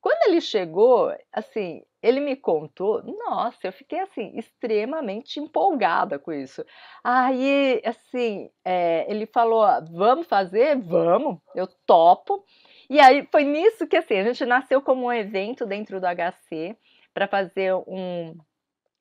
[0.00, 6.64] Quando ele chegou, assim, ele me contou, nossa, eu fiquei assim extremamente empolgada com isso.
[7.02, 12.44] Aí, assim, é, ele falou, vamos fazer, vamos, eu topo.
[12.88, 16.76] E aí foi nisso que assim a gente nasceu como um evento dentro do HC
[17.12, 18.36] para fazer um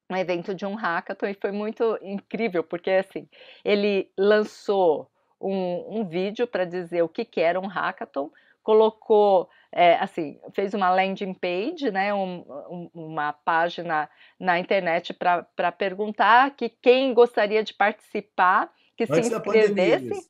[0.09, 3.27] um evento de um hackathon e foi muito incrível, porque assim,
[3.63, 8.31] ele lançou um, um vídeo para dizer o que, que era um hackathon,
[8.63, 15.71] colocou, é, assim, fez uma landing page, né, um, um, uma página na internet para
[15.71, 20.29] perguntar que quem gostaria de participar, que Antes se inscrevesse.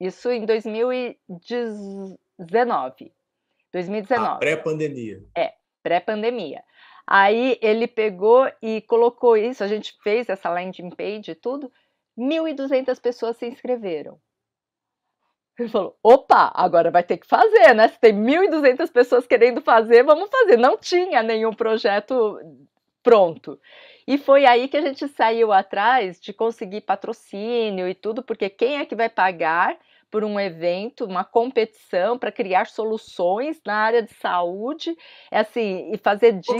[0.00, 3.12] Isso em 2019.
[3.72, 4.26] 2019.
[4.26, 5.22] Ah, pré-pandemia.
[5.36, 6.62] É, pré-pandemia.
[7.10, 11.72] Aí ele pegou e colocou isso, a gente fez essa landing page e tudo,
[12.18, 14.20] 1.200 pessoas se inscreveram.
[15.58, 17.88] Ele falou: opa, agora vai ter que fazer, né?
[17.88, 20.58] Se tem 1.200 pessoas querendo fazer, vamos fazer.
[20.58, 22.38] Não tinha nenhum projeto
[23.02, 23.58] pronto.
[24.06, 28.76] E foi aí que a gente saiu atrás de conseguir patrocínio e tudo, porque quem
[28.76, 29.78] é que vai pagar
[30.10, 34.96] por um evento, uma competição para criar soluções na área de saúde,
[35.30, 36.54] é assim, e fazer disso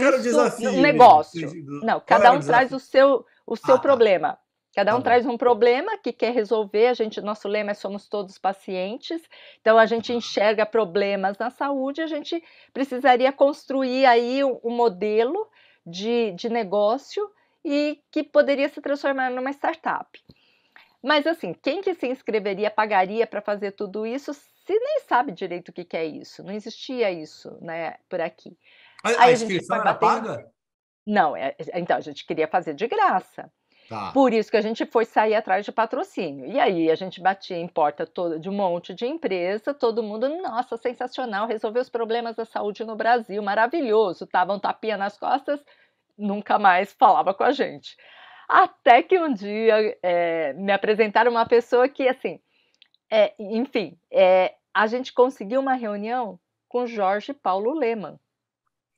[0.69, 1.51] um negócio.
[1.83, 3.81] Não, cada um traz o seu, o seu ah, tá.
[3.81, 4.37] problema.
[4.75, 6.87] Cada um tá traz um problema que quer resolver.
[6.87, 9.21] A gente, nosso lema é somos todos pacientes.
[9.59, 12.01] Então a gente enxerga problemas na saúde.
[12.01, 15.47] A gente precisaria construir aí um, um modelo
[15.85, 17.29] de, de negócio
[17.65, 20.07] e que poderia se transformar numa startup.
[21.03, 25.69] Mas assim, quem que se inscreveria, pagaria para fazer tudo isso, se nem sabe direito
[25.69, 26.43] o que, que é isso?
[26.43, 28.57] Não existia isso, né, por aqui.
[29.03, 30.51] A, a, a inscrição era paga?
[31.05, 33.51] Não, é, então a gente queria fazer de graça.
[33.89, 34.11] Tá.
[34.11, 36.45] Por isso que a gente foi sair atrás de patrocínio.
[36.45, 40.29] E aí a gente batia em porta toda de um monte de empresa, todo mundo,
[40.43, 44.27] nossa, sensacional, resolveu os problemas da saúde no Brasil, maravilhoso.
[44.27, 45.59] Tava um tapinha nas costas,
[46.15, 47.97] nunca mais falava com a gente.
[48.49, 52.39] Até que um dia é, me apresentaram uma pessoa que, assim,
[53.07, 58.19] é, enfim, é, a gente conseguiu uma reunião com Jorge Paulo Leman.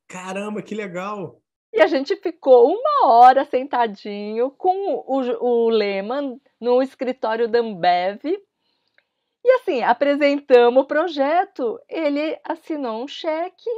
[0.07, 1.41] Caramba, que legal!
[1.73, 8.23] E a gente ficou uma hora sentadinho com o, o Leman no escritório da Ambev.
[9.43, 13.69] E assim, apresentamos o projeto, ele assinou um cheque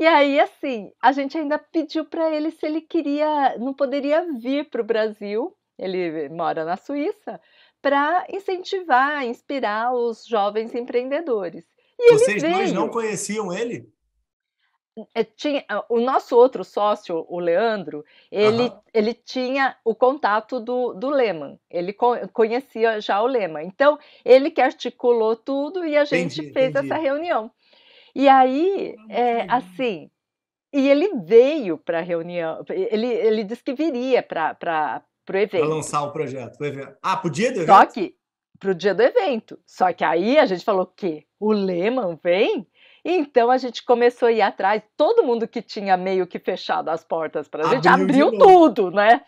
[0.00, 4.70] e aí, assim, a gente ainda pediu para ele se ele queria, não poderia vir
[4.70, 7.38] para o Brasil, ele mora na Suíça,
[7.82, 11.66] para incentivar, inspirar os jovens empreendedores.
[11.98, 13.92] E Vocês dois não conheciam ele?
[15.14, 18.80] É, tinha, o nosso outro sócio, o Leandro, ele, uhum.
[18.94, 21.94] ele tinha o contato do, do Lehman, ele
[22.32, 23.66] conhecia já o Lehman.
[23.66, 26.86] Então, ele que articulou tudo e a gente entendi, fez entendi.
[26.86, 27.50] essa reunião.
[28.14, 30.10] E aí, é, assim,
[30.72, 35.64] e ele veio para a reunião, ele, ele disse que viria para o evento.
[35.64, 36.58] Para lançar o projeto.
[37.02, 37.66] Ah, para o dia do evento?
[37.66, 38.14] Só que,
[38.58, 39.58] para o dia do evento.
[39.66, 42.66] Só que aí a gente falou que o Lehman vem?
[43.04, 47.02] Então a gente começou a ir atrás, todo mundo que tinha meio que fechado as
[47.02, 49.22] portas para a gente abriu tudo, né?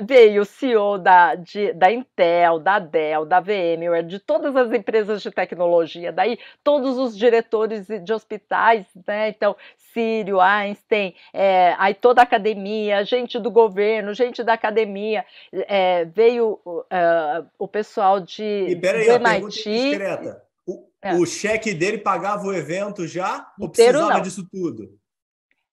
[0.00, 5.22] Veio o CEO da, de, da Intel, da Dell, da VMware, de todas as empresas
[5.22, 9.28] de tecnologia, daí todos os diretores de hospitais, né?
[9.28, 16.04] Então, Sírio, Einstein, é, aí toda a academia, gente do governo, gente da academia, é,
[16.04, 19.70] veio uh, o pessoal de e peraí, do MIT.
[19.70, 20.42] Discreta.
[20.66, 21.14] O, é.
[21.14, 24.20] o cheque dele pagava o evento já ou precisava não.
[24.22, 24.98] disso tudo?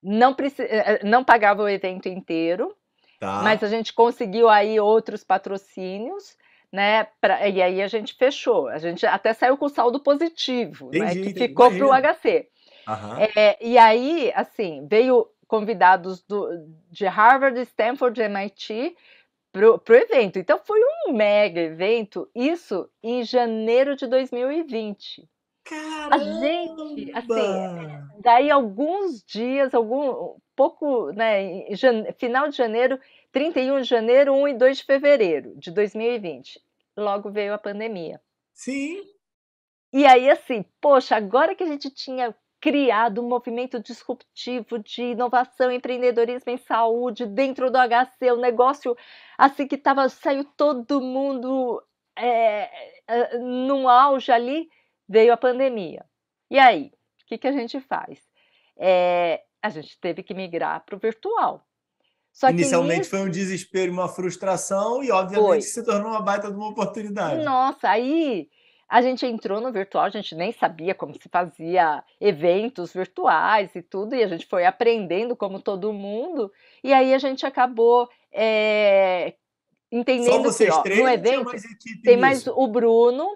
[0.02, 2.74] Não, é, é, não pagava o evento inteiro,
[3.22, 3.40] Tá.
[3.40, 6.36] Mas a gente conseguiu aí outros patrocínios,
[6.72, 7.06] né?
[7.20, 8.66] Pra, e aí a gente fechou.
[8.66, 11.32] A gente até saiu com saldo positivo, né, entendi, né?
[11.32, 12.48] Que ficou para o HC.
[13.36, 16.48] É, e aí, assim, veio convidados do,
[16.90, 18.96] de Harvard, Stanford, MIT
[19.52, 20.40] para o evento.
[20.40, 25.28] Então foi um mega evento, isso em janeiro de 2020.
[25.64, 26.16] Caramba!
[26.16, 31.66] A gente, assim, daí alguns dias, algum pouco, né,
[32.18, 32.98] final de janeiro,
[33.30, 36.60] 31 de janeiro, 1 e 2 de fevereiro de 2020.
[36.96, 38.20] Logo veio a pandemia.
[38.52, 39.02] Sim.
[39.92, 45.70] E aí, assim, poxa, agora que a gente tinha criado um movimento disruptivo de inovação,
[45.70, 48.96] empreendedorismo em saúde dentro do HC, o um negócio
[49.36, 51.82] assim que tava, saiu todo mundo
[52.16, 52.70] é,
[53.08, 54.68] é, num auge ali,
[55.08, 56.04] veio a pandemia.
[56.50, 58.20] E aí, o que, que a gente faz?
[58.76, 61.66] É, a gente teve que migrar para o virtual.
[62.32, 63.10] Só Inicialmente nisso...
[63.10, 65.60] foi um desespero uma frustração, e obviamente foi.
[65.60, 67.44] se tornou uma baita de uma oportunidade.
[67.44, 68.48] Nossa, aí
[68.88, 73.82] a gente entrou no virtual, a gente nem sabia como se fazia eventos virtuais e
[73.82, 79.34] tudo, e a gente foi aprendendo como todo mundo, e aí a gente acabou é,
[79.90, 81.62] entendendo Só vocês que ó, três, no evento mais
[82.02, 83.28] tem mais o Bruno,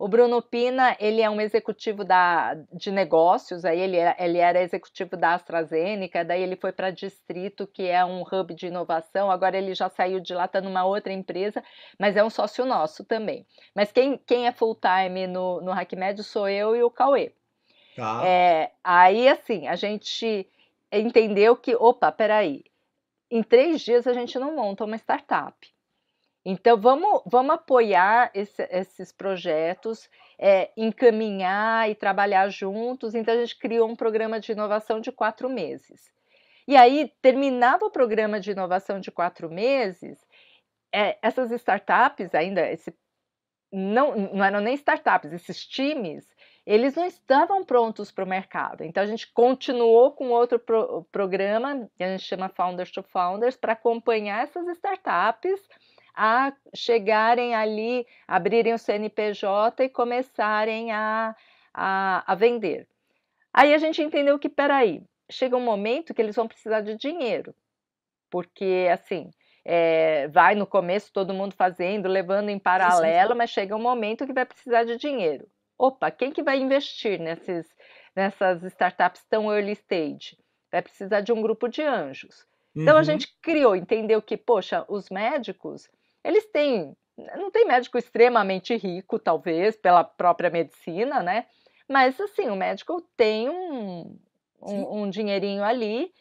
[0.00, 4.62] o Bruno Pina, ele é um executivo da, de negócios, aí ele era, ele era
[4.62, 9.58] executivo da AstraZeneca, daí ele foi para Distrito, que é um hub de inovação, agora
[9.58, 11.62] ele já saiu de lá, está numa outra empresa,
[11.98, 13.46] mas é um sócio nosso também.
[13.74, 17.34] Mas quem, quem é full-time no, no HackMed sou eu e o Cauê.
[17.94, 18.22] Tá.
[18.26, 20.48] É, aí, assim, a gente
[20.90, 22.64] entendeu que, opa, peraí,
[23.30, 25.54] em três dias a gente não monta uma startup.
[26.44, 33.14] Então, vamos, vamos apoiar esse, esses projetos, é, encaminhar e trabalhar juntos.
[33.14, 36.10] Então, a gente criou um programa de inovação de quatro meses.
[36.66, 40.18] E aí, terminava o programa de inovação de quatro meses,
[40.92, 42.92] é, essas startups, ainda esse
[43.72, 46.26] não, não eram nem startups, esses times,
[46.66, 48.82] eles não estavam prontos para o mercado.
[48.82, 53.56] Então a gente continuou com outro pro, programa, que a gente chama Founders to Founders,
[53.56, 55.60] para acompanhar essas startups
[56.14, 61.34] a chegarem ali, abrirem o CNPJ e começarem a,
[61.72, 62.86] a, a vender.
[63.52, 67.54] Aí a gente entendeu que, peraí, chega um momento que eles vão precisar de dinheiro,
[68.30, 69.30] porque assim,
[69.64, 74.32] é, vai no começo todo mundo fazendo, levando em paralelo, mas chega um momento que
[74.32, 75.46] vai precisar de dinheiro.
[75.78, 77.66] Opa, quem que vai investir nesses,
[78.14, 80.36] nessas startups tão early stage?
[80.70, 82.46] Vai precisar de um grupo de anjos.
[82.74, 83.00] Então uhum.
[83.00, 85.88] a gente criou, entendeu que, poxa, os médicos,
[86.24, 86.96] eles têm,
[87.36, 91.46] não tem médico extremamente rico, talvez, pela própria medicina, né?
[91.88, 94.16] Mas assim, o médico tem um,
[94.62, 96.12] um, um dinheirinho ali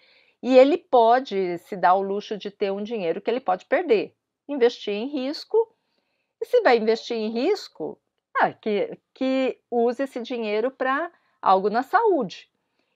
[0.41, 4.15] e ele pode se dar o luxo de ter um dinheiro que ele pode perder.
[4.47, 5.57] Investir em risco.
[6.41, 7.99] E se vai investir em risco,
[8.39, 12.48] ah, que, que use esse dinheiro para algo na saúde.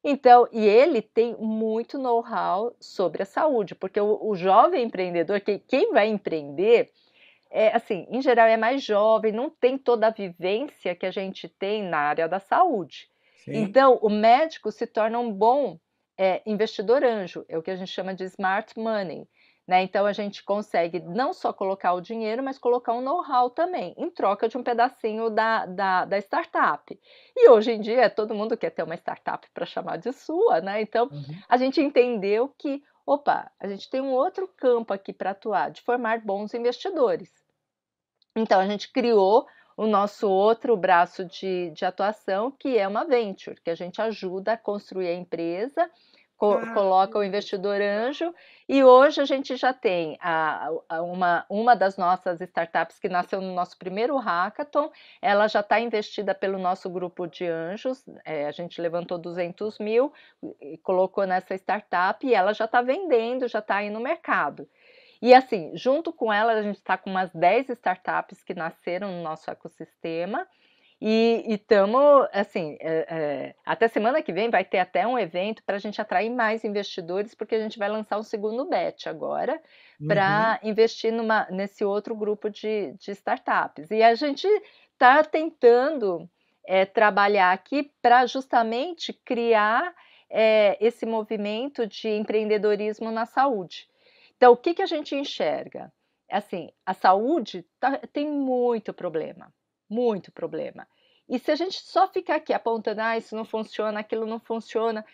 [0.04, 5.60] Então, e ele tem muito know-how sobre a saúde, porque o, o jovem empreendedor, que,
[5.60, 6.92] quem vai empreender,
[7.50, 11.48] é, assim, em geral é mais jovem, não tem toda a vivência que a gente
[11.48, 13.08] tem na área da saúde.
[13.46, 13.56] Sim.
[13.56, 15.80] Então, o médico se torna um bom
[16.18, 19.28] é, investidor anjo, é o que a gente chama de smart money.
[19.66, 19.84] Né?
[19.84, 24.10] Então a gente consegue não só colocar o dinheiro, mas colocar um know-how também, em
[24.10, 27.00] troca de um pedacinho da, da, da, startup.
[27.34, 30.82] E hoje em dia todo mundo quer ter uma startup para chamar de sua, né?
[30.82, 31.42] Então uhum.
[31.48, 35.82] a gente entendeu que, opa, a gente tem um outro campo aqui para atuar, de
[35.82, 37.32] formar bons investidores.
[38.36, 39.48] Então a gente criou
[39.78, 44.54] o nosso outro braço de, de atuação, que é uma venture, que a gente ajuda
[44.54, 45.90] a construir a empresa,
[46.44, 48.36] co ah, coloca o investidor anjo,
[48.68, 53.40] e hoje a gente já tem a, a, uma, uma das nossas startups que nasceu
[53.40, 58.52] no nosso primeiro hackathon, ela já está investida pelo nosso grupo de anjos, é, a
[58.52, 60.12] gente levantou 200 mil,
[60.82, 64.68] colocou nessa startup e ela já está vendendo, já está aí no mercado.
[65.22, 69.24] E assim, junto com ela, a gente está com umas 10 startups que nasceram no
[69.24, 70.46] nosso ecossistema.
[71.06, 75.76] E estamos, assim, é, é, até semana que vem vai ter até um evento para
[75.76, 79.62] a gente atrair mais investidores, porque a gente vai lançar um segundo bet agora
[80.08, 80.70] para uhum.
[80.70, 83.92] investir numa, nesse outro grupo de, de startups.
[83.92, 84.48] E a gente
[84.94, 86.26] está tentando
[86.66, 89.94] é, trabalhar aqui para justamente criar
[90.30, 93.90] é, esse movimento de empreendedorismo na saúde.
[94.38, 95.92] Então, o que, que a gente enxerga?
[96.32, 99.54] Assim, a saúde tá, tem muito problema,
[99.94, 100.88] muito problema.
[101.30, 105.06] E se a gente só ficar aqui apontando, ah, isso não funciona, aquilo não funciona,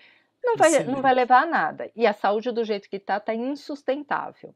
[0.43, 1.91] não vai, não vai levar a nada.
[1.95, 4.55] E a saúde do jeito que está, está insustentável.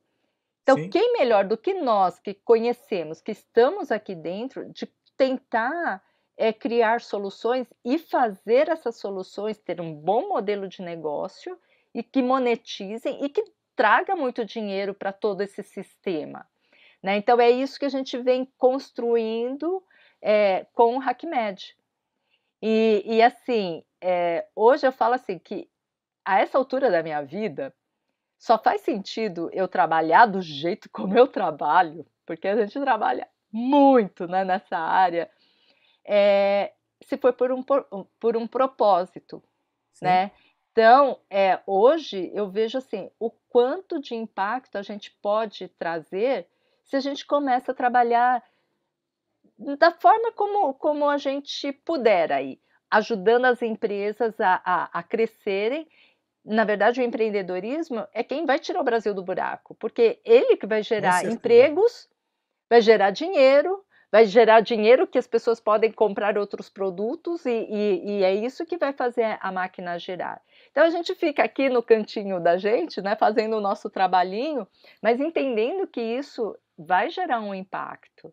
[0.63, 0.89] Então, Sim.
[0.89, 6.01] quem melhor do que nós que conhecemos, que estamos aqui dentro, de tentar
[6.38, 11.57] é, criar soluções e fazer essas soluções ter um bom modelo de negócio
[11.93, 13.43] e que monetizem e que
[13.75, 16.47] traga muito dinheiro para todo esse sistema.
[17.01, 17.17] Né?
[17.17, 19.83] Então é isso que a gente vem construindo
[20.23, 21.75] é, com o HackMed.
[22.62, 25.69] E, e assim, é, hoje eu falo assim que
[26.23, 27.75] a essa altura da minha vida
[28.39, 34.25] só faz sentido eu trabalhar do jeito como eu trabalho, porque a gente trabalha muito
[34.25, 35.29] né, nessa área,
[36.05, 39.43] é, se for por um, por, um propósito,
[39.93, 40.05] Sim.
[40.05, 40.31] né?
[40.71, 46.47] Então, é, hoje eu vejo assim o quanto de impacto a gente pode trazer
[46.83, 48.43] se a gente começa a trabalhar
[49.78, 55.88] da forma como, como a gente puder aí, ajudando as empresas a, a, a crescerem.
[56.45, 60.67] Na verdade, o empreendedorismo é quem vai tirar o Brasil do buraco, porque ele que
[60.67, 62.10] vai gerar empregos,
[62.69, 68.12] vai gerar dinheiro, vai gerar dinheiro que as pessoas podem comprar outros produtos e, e,
[68.12, 70.39] e, é isso que vai fazer a máquina girar.
[70.70, 74.68] Então a gente fica aqui no cantinho da gente, né, fazendo o nosso trabalhinho,
[75.01, 78.32] mas entendendo que isso vai gerar um impacto.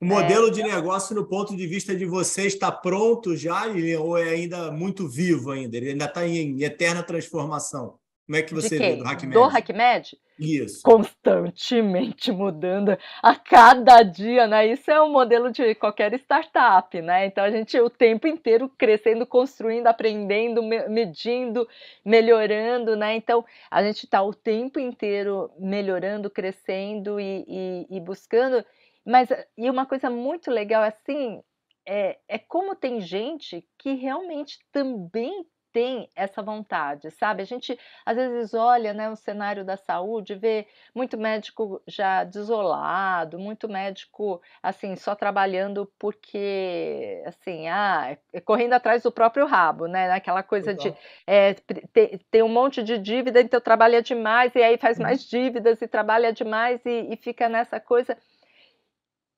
[0.00, 3.64] O modelo é, de negócio, no ponto de vista de você, está pronto já
[3.98, 5.76] ou é ainda muito vivo ainda?
[5.76, 7.98] Ele ainda está em eterna transformação?
[8.26, 9.34] Como é que você vê do HackMed?
[9.34, 10.18] Do HackMed?
[10.38, 10.82] Isso.
[10.82, 14.66] Constantemente mudando a cada dia, né?
[14.66, 17.26] Isso é o um modelo de qualquer startup, né?
[17.26, 21.66] Então a gente o tempo inteiro crescendo, construindo, aprendendo, medindo,
[22.04, 23.14] melhorando, né?
[23.14, 28.62] Então a gente está o tempo inteiro melhorando, crescendo e, e, e buscando.
[29.06, 31.42] Mas e uma coisa muito legal assim
[31.86, 35.46] é, é como tem gente que realmente também
[35.76, 37.42] tem essa vontade, sabe?
[37.42, 43.38] A gente às vezes olha, né, o cenário da saúde, vê muito médico já desolado,
[43.38, 50.10] muito médico assim só trabalhando porque assim, ah, é correndo atrás do próprio rabo, né?
[50.10, 50.94] Aquela coisa de
[51.26, 51.52] é,
[51.92, 55.02] ter, ter, um monte de dívida, então trabalha demais e aí faz uhum.
[55.02, 58.16] mais dívidas e trabalha demais e, e fica nessa coisa.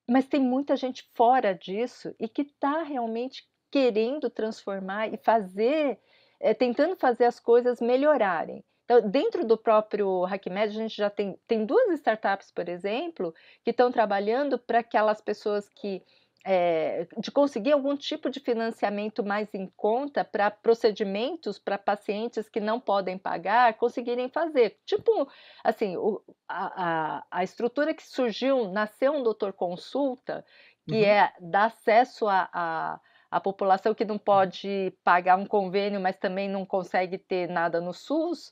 [0.09, 5.99] Mas tem muita gente fora disso e que está realmente querendo transformar e fazer,
[6.39, 8.63] é, tentando fazer as coisas melhorarem.
[8.85, 13.69] Então, dentro do próprio HackMed, a gente já tem, tem duas startups, por exemplo, que
[13.69, 16.01] estão trabalhando para aquelas pessoas que
[16.45, 22.59] é, de conseguir algum tipo de financiamento mais em conta para procedimentos para pacientes que
[22.59, 24.79] não podem pagar conseguirem fazer.
[24.85, 25.29] Tipo,
[25.63, 30.45] assim, o, a, a, estrutura que surgiu, nasceu um doutor consulta,
[30.87, 31.03] que uhum.
[31.03, 32.99] é dar acesso a, a
[33.31, 37.93] a população que não pode pagar um convênio, mas também não consegue ter nada no
[37.93, 38.51] SUS.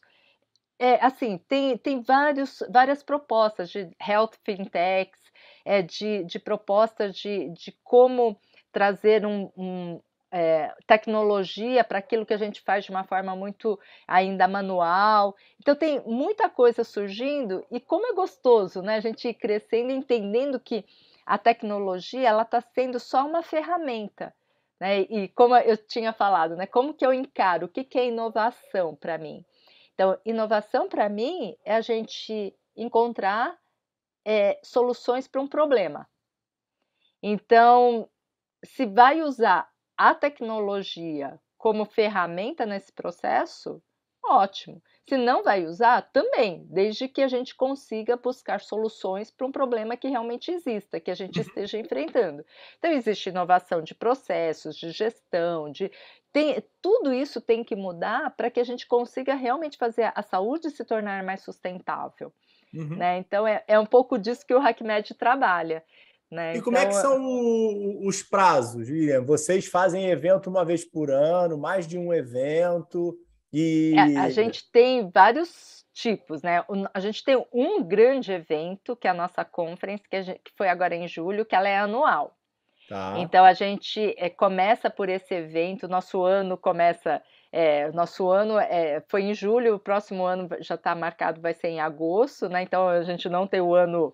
[0.80, 5.27] É, assim, tem, tem vários, várias propostas de health fintechs,
[5.66, 8.40] é, de, de propostas de, de como
[8.72, 10.00] trazer um, um
[10.32, 15.36] é, tecnologia para aquilo que a gente faz de uma forma muito ainda manual.
[15.60, 18.96] Então tem muita coisa surgindo e como é gostoso, né?
[18.96, 20.86] A gente ir crescendo, entendendo que
[21.26, 24.34] a tecnologia ela está sendo só uma ferramenta.
[24.80, 25.02] Né?
[25.02, 26.66] E como eu tinha falado, né?
[26.66, 27.66] como que eu encaro?
[27.66, 29.44] O que, que é inovação para mim?
[29.94, 33.58] Então, inovação para mim é a gente encontrar
[34.28, 36.06] é, soluções para um problema.
[37.24, 38.10] Então,
[38.62, 43.82] se vai usar a tecnologia como ferramenta nesse processo,
[44.24, 44.84] ótimo.
[45.08, 49.96] Se não vai usar, também, desde que a gente consiga buscar soluções para um problema
[49.96, 52.46] que realmente exista, que a gente esteja enfrentando.
[52.78, 55.90] Então, existe inovação de processos, de gestão, de.
[56.34, 60.70] Tem, tudo isso tem que mudar para que a gente consiga realmente fazer a saúde
[60.70, 62.34] se tornar mais sustentável.
[62.74, 62.98] Uhum.
[62.98, 63.18] Né?
[63.20, 65.84] Então, é, é um pouco disso que o HackMed trabalha.
[66.30, 66.50] Né?
[66.50, 69.24] E então, como é que então, são os prazos, William?
[69.24, 73.18] Vocês fazem evento uma vez por ano, mais de um evento?
[73.52, 73.94] E...
[73.98, 76.64] É, a gente tem vários tipos, né?
[76.94, 80.70] A gente tem um grande evento, que é a nossa conference, que, gente, que foi
[80.70, 82.38] agora em julho, que ela é anual.
[82.88, 83.16] Tá.
[83.18, 87.22] Então a gente é, começa por esse evento, nosso ano começa.
[87.52, 91.70] É, nosso ano é, foi em julho, o próximo ano já está marcado, vai ser
[91.70, 92.64] em agosto, né?
[92.64, 94.14] Então a gente não tem o ano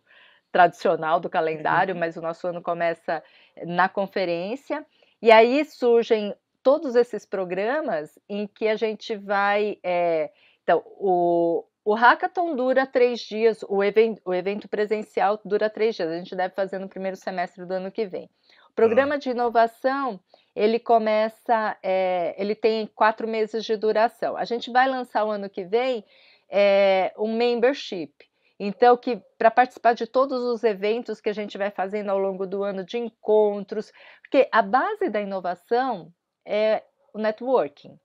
[0.51, 1.99] tradicional do calendário, uhum.
[1.99, 3.23] mas o nosso ano começa
[3.65, 4.85] na conferência.
[5.21, 9.77] E aí surgem todos esses programas em que a gente vai.
[9.83, 10.31] É,
[10.63, 16.09] então, o, o hackathon dura três dias, o evento, o evento presencial dura três dias,
[16.09, 18.29] a gente deve fazer no primeiro semestre do ano que vem.
[18.73, 20.19] O programa de inovação,
[20.55, 24.35] ele começa, é, ele tem quatro meses de duração.
[24.35, 26.03] A gente vai lançar o ano que vem
[26.49, 28.11] é, um membership.
[28.59, 32.47] Então, que para participar de todos os eventos que a gente vai fazendo ao longo
[32.47, 33.93] do ano, de encontros,
[34.23, 36.11] porque a base da inovação
[36.43, 36.81] é
[37.13, 37.99] o networking.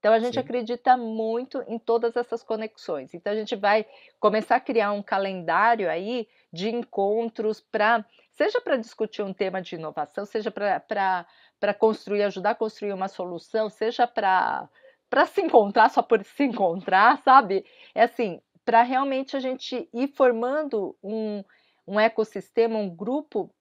[0.00, 0.40] Então a gente Sim.
[0.40, 3.14] acredita muito em todas essas conexões.
[3.14, 3.86] Então a gente vai
[4.18, 8.04] começar a criar um calendário aí de encontros para
[8.40, 13.68] seja para discutir um tema de inovação, seja para construir, ajudar a construir uma solução,
[13.68, 14.66] seja para
[15.26, 17.66] se encontrar só por se encontrar, sabe?
[17.94, 21.44] É assim, para realmente a gente ir formando um,
[21.86, 23.54] um ecossistema, um grupo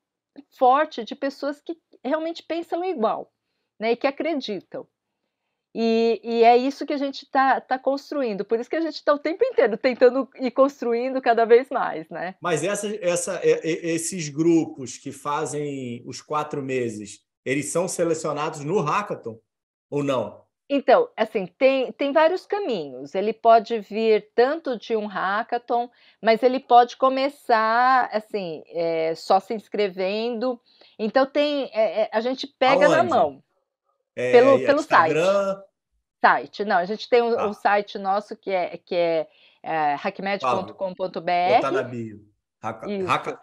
[0.57, 3.29] forte de pessoas que realmente pensam igual
[3.77, 4.87] né, e que acreditam.
[5.73, 8.43] E, e, é isso que a gente está tá construindo.
[8.43, 12.09] Por isso que a gente está o tempo inteiro tentando ir construindo cada vez mais,
[12.09, 12.35] né?
[12.41, 19.39] Mas essa, essa, esses grupos que fazem os quatro meses, eles são selecionados no hackathon
[19.89, 20.43] ou não?
[20.71, 23.15] Então, assim, tem, tem vários caminhos.
[23.15, 25.89] Ele pode vir tanto de um hackathon,
[26.21, 30.61] mas ele pode começar, assim, é, só se inscrevendo.
[30.97, 32.97] Então, tem, é, é, a gente pega Aonde?
[32.97, 33.43] na mão.
[34.19, 35.55] É, pelo pelo Instagram.
[35.55, 35.69] site.
[36.21, 36.65] Site.
[36.65, 37.53] Não, a gente tem um, ah.
[37.53, 39.27] site nosso que é, que é,
[39.63, 40.73] é hackmed.com.br.
[40.73, 42.27] Botar na bio.
[42.61, 43.39] Hack, hack...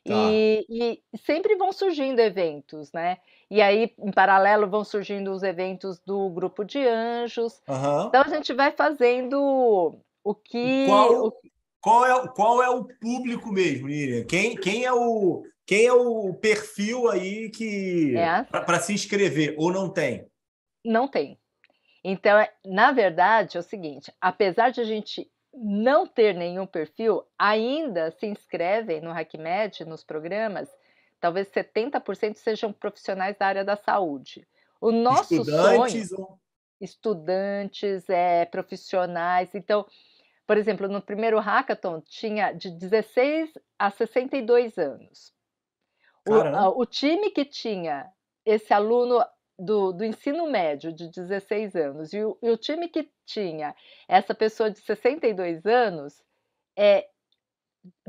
[0.04, 0.14] Tá.
[0.14, 3.18] E, e, sempre vão surgindo eventos, né?
[3.50, 7.60] E aí, em paralelo, vão surgindo os eventos do grupo de anjos.
[7.68, 8.06] Uhum.
[8.06, 10.86] Então a gente vai fazendo o que.
[10.86, 11.32] Qual, o...
[11.80, 14.24] qual é, qual é o público mesmo, Miriam?
[14.24, 18.44] Quem, quem, é o, quem é o perfil aí que é.
[18.44, 20.26] para se inscrever ou não tem?
[20.84, 21.38] Não tem.
[22.02, 27.24] Então, é, na verdade, é o seguinte: apesar de a gente não ter nenhum perfil,
[27.38, 30.68] ainda se inscrevem no HackMed, nos programas,
[31.18, 34.46] talvez 70% sejam profissionais da área da saúde.
[34.80, 36.38] O nosso estudantes sonho, ou...
[36.80, 39.54] estudantes, é, profissionais.
[39.54, 39.84] Então,
[40.46, 45.32] por exemplo, no primeiro hackathon tinha de 16 a 62 anos.
[46.28, 48.10] O, o, time que tinha
[48.44, 49.24] esse aluno
[49.60, 53.74] do, do ensino médio de 16 anos e o, e o, time que tinha
[54.08, 56.22] essa pessoa de 62 anos
[56.76, 57.06] é,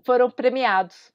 [0.05, 1.11] foram premiados.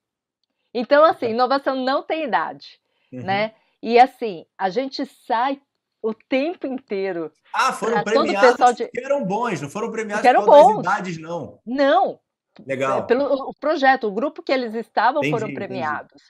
[0.75, 2.79] Então, assim, inovação não tem idade,
[3.11, 3.23] uhum.
[3.23, 3.55] né?
[3.83, 5.61] E assim, a gente sai
[6.03, 7.33] o tempo inteiro.
[7.53, 8.89] Ah, foram premiados de...
[8.89, 10.81] que eram bons, não foram premiados que eram bons.
[10.81, 11.61] idades, não.
[11.65, 12.21] Não.
[12.67, 13.01] Legal.
[13.01, 16.23] É, pelo o projeto, o grupo que eles estavam entendi, foram premiados.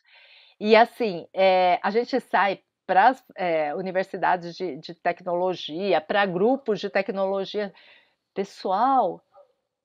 [0.61, 0.72] Entendi.
[0.72, 6.80] E assim, é, a gente sai para as é, universidades de, de tecnologia, para grupos
[6.80, 7.72] de tecnologia.
[8.32, 9.20] Pessoal,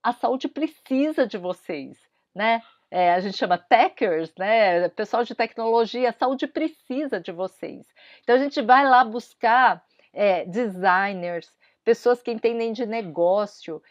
[0.03, 1.97] a saúde precisa de vocês,
[2.33, 2.61] né?
[2.89, 4.89] É, a gente chama techers, né?
[4.89, 7.87] Pessoal de tecnologia, a saúde precisa de vocês.
[8.21, 9.83] Então a gente vai lá buscar
[10.13, 11.49] é, designers,
[11.83, 13.81] pessoas que entendem de negócio.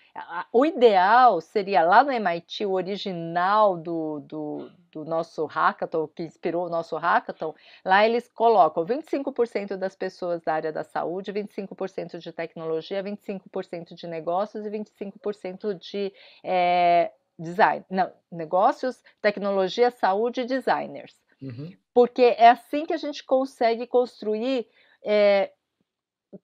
[0.52, 6.66] O ideal seria lá no MIT, o original do, do, do nosso hackathon, que inspirou
[6.66, 12.32] o nosso hackathon, lá eles colocam 25% das pessoas da área da saúde, 25% de
[12.32, 16.12] tecnologia, 25% de negócios e 25% de
[16.44, 17.84] é, design.
[17.90, 21.14] Não, negócios, tecnologia, saúde e designers.
[21.42, 21.72] Uhum.
[21.94, 24.68] Porque é assim que a gente consegue construir
[25.02, 25.50] é,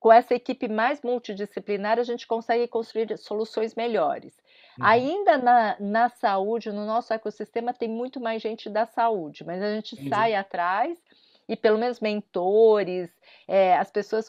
[0.00, 4.36] com essa equipe mais multidisciplinar, a gente consegue construir soluções melhores.
[4.78, 4.84] Uhum.
[4.84, 9.74] Ainda na, na saúde, no nosso ecossistema, tem muito mais gente da saúde, mas a
[9.74, 10.10] gente Entendi.
[10.10, 10.98] sai atrás
[11.48, 13.10] e pelo menos mentores,
[13.46, 14.28] é, as pessoas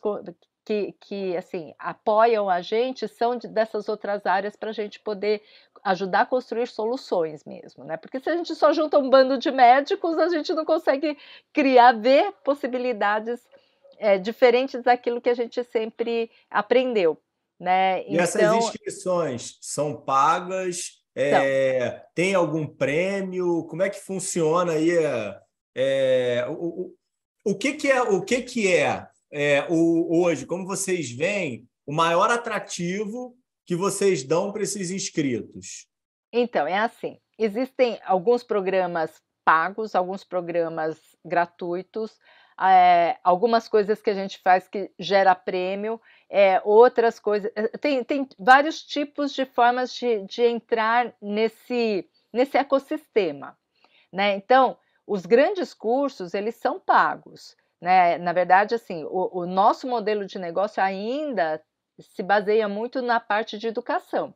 [0.64, 5.42] que, que assim apoiam a gente são de, dessas outras áreas para a gente poder
[5.84, 7.96] ajudar a construir soluções mesmo, né?
[7.98, 11.18] Porque se a gente só junta um bando de médicos, a gente não consegue
[11.54, 13.48] criar, ver possibilidades
[13.98, 17.22] é, diferentes daquilo que a gente sempre aprendeu.
[17.60, 18.04] Né?
[18.04, 21.04] E então, essas inscrições são pagas?
[21.16, 23.64] É, tem algum prêmio?
[23.66, 24.92] Como é que funciona aí?
[25.76, 26.96] É, o, o,
[27.52, 31.92] o, que, que é o que, que é, é o, hoje, como vocês veem, o
[31.92, 33.36] maior atrativo
[33.66, 35.88] que vocês dão para esses inscritos?
[36.32, 42.20] Então, é assim: existem alguns programas pagos, alguns programas gratuitos,
[42.60, 47.52] é, algumas coisas que a gente faz que gera prêmio, é, outras coisas.
[47.56, 53.58] Eh, tem, tem vários tipos de formas de, de entrar nesse, nesse ecossistema.
[54.12, 54.36] Né?
[54.36, 57.56] Então, os grandes cursos, eles são pagos.
[57.80, 58.18] Né?
[58.18, 61.62] Na verdade, assim, o, o nosso modelo de negócio ainda
[62.00, 64.34] se baseia muito na parte de educação.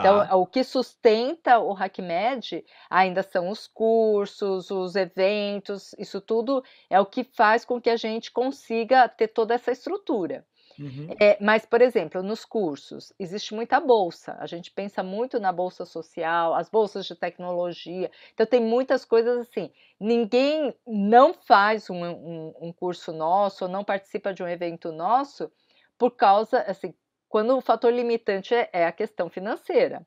[0.00, 0.36] Então, tá.
[0.36, 7.06] o que sustenta o HackMed ainda são os cursos, os eventos, isso tudo é o
[7.06, 10.44] que faz com que a gente consiga ter toda essa estrutura.
[10.78, 11.14] Uhum.
[11.20, 14.36] É, mas, por exemplo, nos cursos, existe muita bolsa.
[14.40, 18.10] A gente pensa muito na bolsa social, as bolsas de tecnologia.
[18.32, 19.70] Então, tem muitas coisas assim.
[20.00, 25.50] Ninguém não faz um, um, um curso nosso ou não participa de um evento nosso
[25.96, 26.92] por causa, assim,
[27.34, 30.06] quando o fator limitante é, é a questão financeira.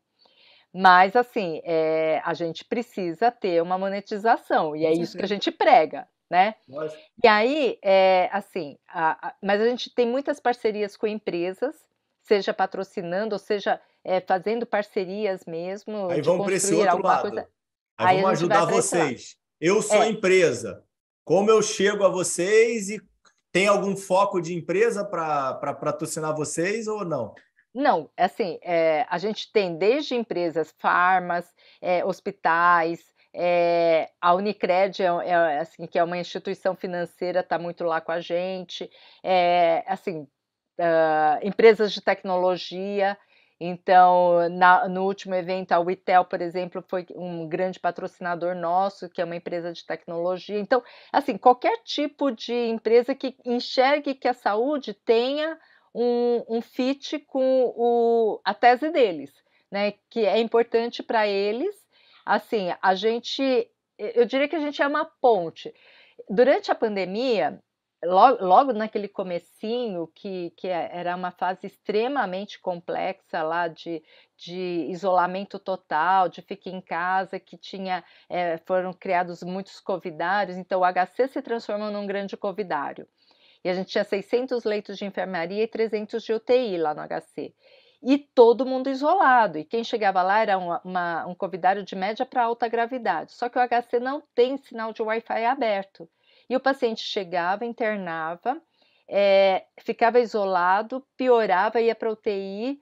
[0.73, 5.51] Mas, assim, é, a gente precisa ter uma monetização, e é isso que a gente
[5.51, 6.55] prega, né?
[6.69, 7.01] Lógico.
[7.21, 11.75] E aí, é, assim, a, a, mas a gente tem muitas parcerias com empresas,
[12.23, 16.09] seja patrocinando, ou seja, é, fazendo parcerias mesmo.
[16.09, 17.21] Aí vamos para esse outro lado.
[17.23, 17.49] Coisa.
[17.97, 19.35] Aí, aí vamos ajudar vocês.
[19.59, 20.07] Eu sou é.
[20.07, 20.81] empresa.
[21.25, 23.01] Como eu chego a vocês e
[23.51, 27.33] tem algum foco de empresa para patrocinar vocês ou não?
[27.73, 31.45] Não, assim, é, a gente tem desde empresas, farmas,
[31.81, 37.83] é, hospitais, é, a Unicred, é, é, assim, que é uma instituição financeira, está muito
[37.83, 38.89] lá com a gente,
[39.21, 40.27] é, assim,
[40.79, 43.17] uh, empresas de tecnologia,
[43.59, 49.19] então, na, no último evento, a Witel, por exemplo, foi um grande patrocinador nosso, que
[49.19, 50.59] é uma empresa de tecnologia.
[50.59, 55.57] Então, assim, qualquer tipo de empresa que enxergue que a saúde tenha
[55.93, 59.33] um, um fit com o, a tese deles,
[59.71, 59.93] né?
[60.07, 61.75] Que é importante para eles.
[62.23, 65.73] Assim, a gente, eu diria que a gente é uma ponte.
[66.29, 67.59] Durante a pandemia,
[68.03, 74.03] logo, logo naquele comecinho, que, que é, era uma fase extremamente complexa lá de,
[74.35, 80.81] de isolamento total, de ficar em casa, que tinha é, foram criados muitos covidários, então
[80.81, 83.07] o HC se transformou num grande covidário.
[83.63, 87.53] E a gente tinha 600 leitos de enfermaria e 300 de UTI lá no HC.
[88.01, 89.57] E todo mundo isolado.
[89.57, 93.33] E quem chegava lá era uma, uma, um covidário de média para alta gravidade.
[93.33, 96.07] Só que o HC não tem sinal de Wi-Fi aberto.
[96.49, 98.61] E o paciente chegava, internava,
[99.07, 102.81] é, ficava isolado, piorava, ia para UTI,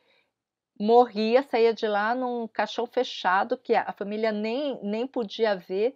[0.79, 5.95] morria, saía de lá num caixão fechado, que a família nem, nem podia ver,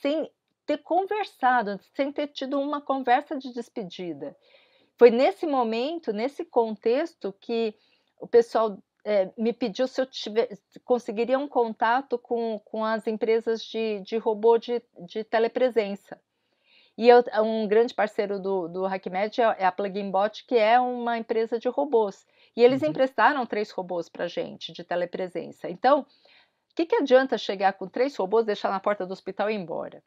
[0.00, 0.30] sem
[0.64, 4.36] ter conversado, sem ter tido uma conversa de despedida.
[4.98, 7.74] Foi nesse momento, nesse contexto, que
[8.18, 10.48] o pessoal é, me pediu se eu tiver,
[10.84, 16.20] conseguiria um contato com, com as empresas de, de robô de, de telepresença.
[16.96, 20.80] E eu, um grande parceiro do, do HackMed é, é a Plugin Bot, que é
[20.80, 22.26] uma empresa de robôs.
[22.56, 22.88] E eles uhum.
[22.88, 25.68] emprestaram três robôs para gente de telepresença.
[25.68, 29.54] Então, o que, que adianta chegar com três robôs, deixar na porta do hospital e
[29.54, 30.02] ir embora?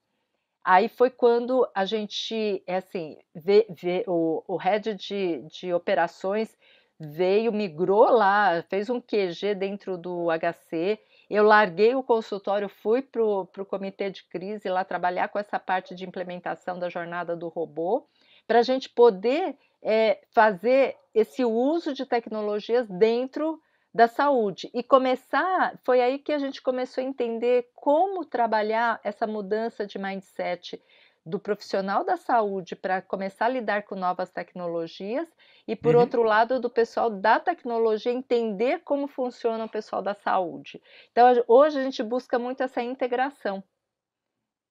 [0.63, 6.55] Aí foi quando a gente, é assim, vê, vê o, o head de, de operações
[6.99, 10.99] veio, migrou lá, fez um QG dentro do HC.
[11.29, 15.95] Eu larguei o consultório, fui para o comitê de crise lá trabalhar com essa parte
[15.95, 18.05] de implementação da jornada do robô,
[18.47, 23.61] para a gente poder é, fazer esse uso de tecnologias dentro
[23.93, 24.69] da saúde.
[24.73, 29.97] E começar, foi aí que a gente começou a entender como trabalhar essa mudança de
[29.97, 30.81] mindset
[31.29, 35.27] do profissional da saúde para começar a lidar com novas tecnologias
[35.67, 36.01] e por uhum.
[36.01, 40.81] outro lado do pessoal da tecnologia entender como funciona o pessoal da saúde.
[41.11, 43.63] Então hoje a gente busca muito essa integração,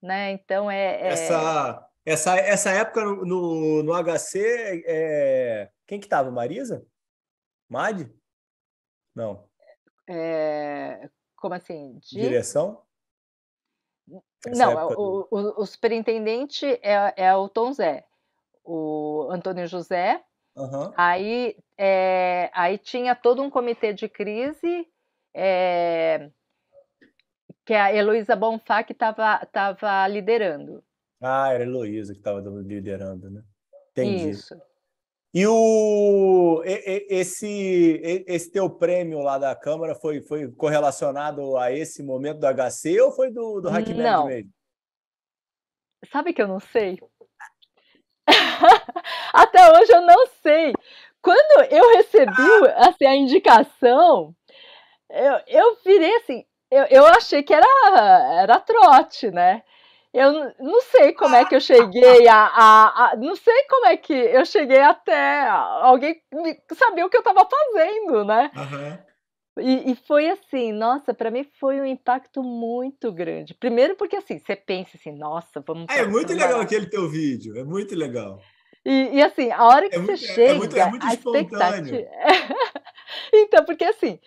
[0.02, 0.32] né?
[0.32, 1.08] Então é, é...
[1.08, 5.70] essa essa essa época no, no, no HC é...
[5.86, 6.84] quem que estava Marisa?
[7.68, 8.08] Mad?
[9.14, 9.48] Não.
[10.08, 11.08] É...
[11.36, 11.98] Como assim?
[11.98, 12.20] De...
[12.20, 12.82] Direção?
[14.46, 18.04] Não, o, o, o, superintendente é, é o Tom Zé,
[18.64, 20.22] o Antônio José.
[20.56, 20.92] Uhum.
[20.96, 24.86] Aí, é, aí tinha todo um comitê de crise,
[25.34, 26.30] é,
[27.64, 30.82] que a Heloísa Bonfá que estava tava liderando.
[31.20, 33.42] Ah, era a Heloísa que estava liderando, né?
[33.90, 34.30] Entendi.
[34.30, 34.54] Isso.
[35.34, 42.40] E o esse esse teu prêmio lá da Câmara foi, foi correlacionado a esse momento
[42.40, 44.26] do HC ou foi do, do Hackman não.
[44.26, 44.50] mesmo?
[46.10, 46.98] Sabe que eu não sei?
[49.34, 50.72] Até hoje eu não sei.
[51.20, 54.34] Quando eu recebi assim, a indicação,
[55.10, 57.66] eu, eu virei assim, eu, eu achei que era,
[58.40, 59.62] era trote, né?
[60.12, 63.96] Eu não sei como é que eu cheguei a, a, a, Não sei como é
[63.96, 66.22] que eu cheguei até alguém
[66.74, 68.50] saber o que eu estava fazendo, né?
[68.56, 69.08] Uhum.
[69.60, 73.54] E, e, foi assim, nossa, para mim foi um impacto muito grande.
[73.54, 75.86] Primeiro porque assim, você pensa assim, nossa, vamos.
[75.90, 78.40] É, é muito legal aquele teu vídeo, é muito legal.
[78.84, 82.06] E, e assim, a hora que é você muito, chega, é muito, é muito espontâneo.
[83.34, 84.20] então, porque assim,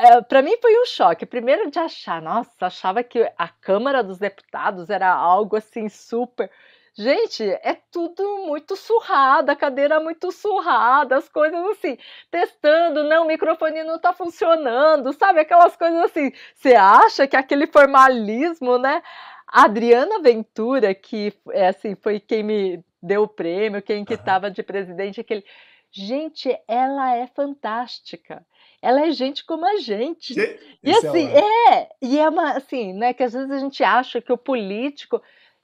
[0.00, 1.26] é, para mim foi um choque.
[1.26, 6.50] Primeiro de achar, nossa, achava que a Câmara dos Deputados era algo assim super.
[6.94, 11.96] Gente, é tudo muito surrado, a cadeira muito surrada, as coisas assim,
[12.30, 15.40] testando, não, o microfone não tá funcionando, sabe?
[15.40, 16.32] Aquelas coisas assim.
[16.54, 19.02] Você acha que aquele formalismo, né?
[19.46, 24.50] A Adriana Ventura, que é assim, foi quem me deu o prêmio, quem que estava
[24.50, 25.44] de presidente, aquele.
[25.92, 28.44] Gente, ela é fantástica
[28.82, 30.34] ela é gente como a gente.
[30.82, 34.20] e assim, é, é, e é uma assim, né, que às vezes a gente acha
[34.20, 35.22] que o político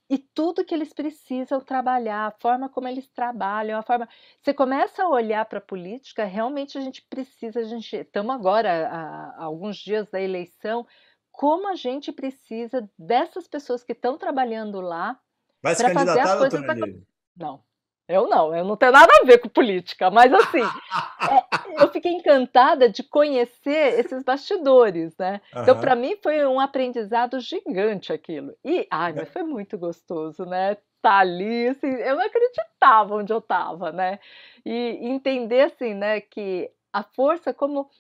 [0.09, 4.09] e tudo que eles precisam trabalhar, a forma como eles trabalham, a forma.
[4.41, 7.97] Você começa a olhar para a política, realmente a gente precisa, a gente.
[7.97, 10.87] Estamos agora a, a alguns dias da eleição,
[11.33, 15.19] como a gente precisa dessas pessoas que estão trabalhando lá.
[15.61, 17.03] Vai se candidatar, as coisas doutora
[17.37, 17.61] Não.
[18.09, 20.63] Eu não, eu não tenho nada a ver com política, mas assim,
[21.79, 25.41] é, eu fiquei encantada de conhecer esses bastidores, né?
[25.55, 25.63] Uhum.
[25.63, 28.55] Então, para mim, foi um aprendizado gigante aquilo.
[28.65, 30.77] E, ai, mas foi muito gostoso, né?
[31.03, 34.21] Tá ali, assim, eu não acreditava onde eu estava, né?
[34.65, 37.91] E entender, assim, né, que a força como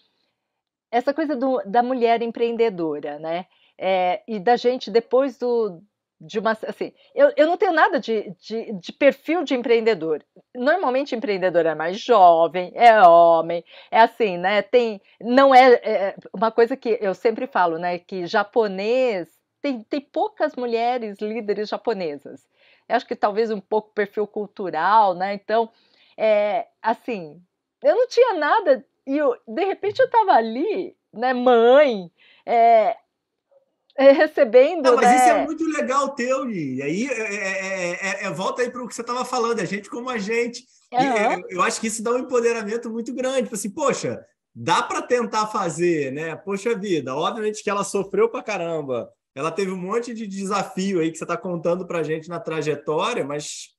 [0.90, 3.46] essa coisa do, da mulher empreendedora, né?
[3.78, 5.82] É, e da gente, depois do,
[6.20, 10.24] de uma assim, eu, eu não tenho nada de, de, de, perfil de empreendedor.
[10.54, 14.62] Normalmente empreendedor é mais jovem, é homem, é assim, né?
[14.62, 17.98] Tem, não é, é uma coisa que eu sempre falo, né?
[17.98, 19.28] Que japonês
[19.60, 22.46] tem, tem poucas mulheres líderes japonesas.
[22.88, 25.34] eu acho que talvez um pouco perfil cultural, né?
[25.34, 25.70] Então,
[26.16, 27.42] é, assim,
[27.82, 32.10] eu não tinha nada e eu, de repente eu estava ali, né, mãe,
[32.44, 32.96] é,
[34.12, 34.82] recebendo.
[34.82, 35.16] Não, mas né?
[35.16, 39.00] isso é muito legal teu, e aí é, é, volta aí para o que você
[39.00, 40.64] estava falando, a gente como a gente.
[40.92, 41.42] Uhum.
[41.50, 43.42] eu acho que isso dá um empoderamento muito grande.
[43.42, 44.24] Tipo assim, poxa,
[44.54, 46.36] dá para tentar fazer, né?
[46.36, 49.10] Poxa vida, obviamente que ela sofreu para caramba.
[49.34, 52.40] Ela teve um monte de desafio aí que você está contando para a gente na
[52.40, 53.76] trajetória, mas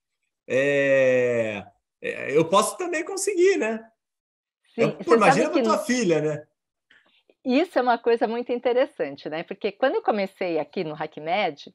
[0.47, 1.63] é,
[1.99, 3.83] é, eu posso também conseguir, né?
[4.75, 6.47] Sim, eu, pô, imagina para tua filha, né?
[7.47, 9.41] Isso é uma coisa muito interessante, né?
[9.41, 11.73] Porque quando eu comecei aqui no HackMed,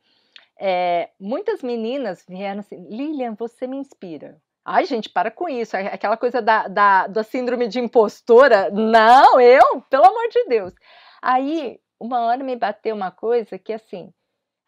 [0.60, 4.38] é, muitas meninas vieram assim, Lilian, você me inspira.
[4.62, 5.74] Ai, gente, para com isso.
[5.74, 8.70] Aquela coisa da, da, da síndrome de impostora.
[8.70, 10.74] Não, eu, pelo amor de Deus.
[11.22, 14.12] Aí, uma hora me bateu uma coisa que, assim,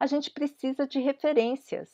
[0.00, 1.90] a gente precisa de referências.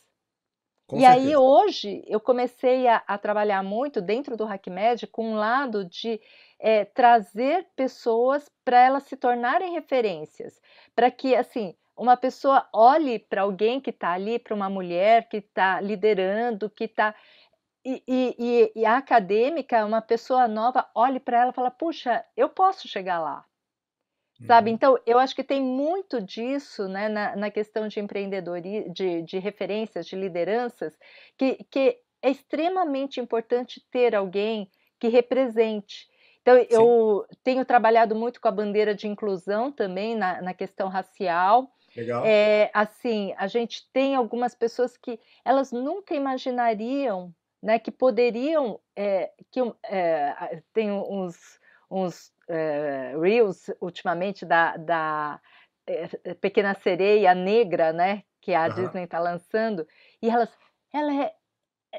[0.86, 1.28] Com e certeza.
[1.28, 6.20] aí, hoje, eu comecei a, a, trabalhar muito dentro do HackMed com um lado de
[6.60, 10.60] é, trazer pessoas para elas se tornarem referências.
[10.94, 15.38] Para que, assim, uma pessoa olhe para alguém que está ali, para uma mulher que
[15.38, 17.14] está liderando, que está
[17.84, 22.48] e, e, e, a acadêmica, uma pessoa nova, olhe para ela e fala: puxa, eu
[22.48, 23.44] posso chegar lá.
[24.46, 24.70] Sabe?
[24.70, 24.74] Uhum.
[24.74, 29.38] Então, eu acho que tem muito disso né, na, na questão de empreendedorismo, de, de
[29.38, 30.96] referências, de lideranças,
[31.36, 36.08] que, que é extremamente importante ter alguém que represente.
[36.42, 36.66] Então, Sim.
[36.70, 41.70] eu tenho trabalhado muito com a bandeira de inclusão também na, na questão racial.
[41.94, 42.24] Legal.
[42.24, 49.30] É, assim, a gente tem algumas pessoas que elas nunca imaginariam né, que poderiam, é,
[49.50, 51.60] que é, tem uns,
[51.90, 55.40] uns é, reels ultimamente da, da
[55.86, 58.74] é, Pequena Sereia Negra, né, que a uhum.
[58.74, 59.86] Disney está lançando,
[60.22, 60.48] e elas,
[60.92, 61.34] ela, é,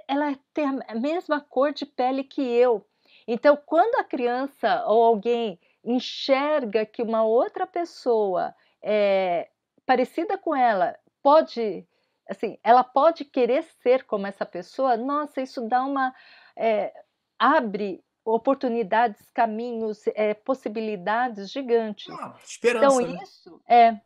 [0.08, 2.86] ela tem a mesma cor de pele que eu.
[3.28, 9.50] Então, quando a criança ou alguém enxerga que uma outra pessoa é,
[9.86, 11.88] parecida com ela pode
[12.32, 16.14] assim, ela pode querer ser como essa pessoa, nossa, isso dá uma.
[16.56, 16.94] É,
[17.38, 22.14] abre oportunidades, caminhos, é, possibilidades gigantes.
[22.14, 23.02] Ah, esperança.
[23.02, 23.20] Então, né?
[23.24, 24.02] isso é.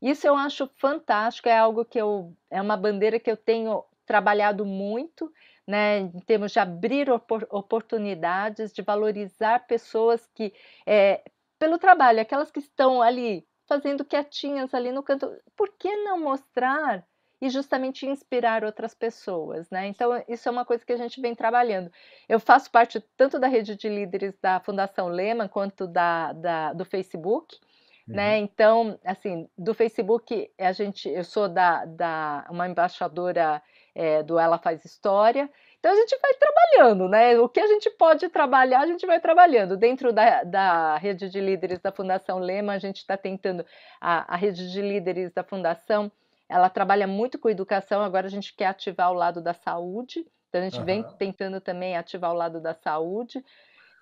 [0.00, 2.36] Isso eu acho fantástico, é algo que eu.
[2.50, 5.32] É uma bandeira que eu tenho trabalhado muito,
[5.72, 10.52] né, em termos de abrir opor oportunidades, de valorizar pessoas que,
[10.86, 11.22] é,
[11.58, 17.02] pelo trabalho, aquelas que estão ali fazendo quietinhas ali no canto, por que não mostrar
[17.40, 19.86] e justamente inspirar outras pessoas, né?
[19.86, 21.90] Então, isso é uma coisa que a gente vem trabalhando.
[22.28, 26.84] Eu faço parte tanto da rede de líderes da Fundação Lehman quanto da, da do
[26.84, 27.58] Facebook,
[28.06, 28.08] né?
[28.08, 28.14] uhum.
[28.16, 28.38] né?
[28.40, 33.62] Então, assim, do Facebook, a gente, eu sou da, da uma embaixadora
[33.94, 35.50] é, do Ela Faz História,
[35.82, 37.36] então a gente vai trabalhando, né?
[37.40, 39.76] O que a gente pode trabalhar, a gente vai trabalhando.
[39.76, 43.66] Dentro da, da rede de líderes da Fundação Lema, a gente está tentando,
[44.00, 46.10] a, a rede de líderes da Fundação
[46.48, 50.60] ela trabalha muito com educação, agora a gente quer ativar o lado da saúde, então
[50.60, 50.84] a gente uhum.
[50.84, 53.42] vem tentando também ativar o lado da saúde.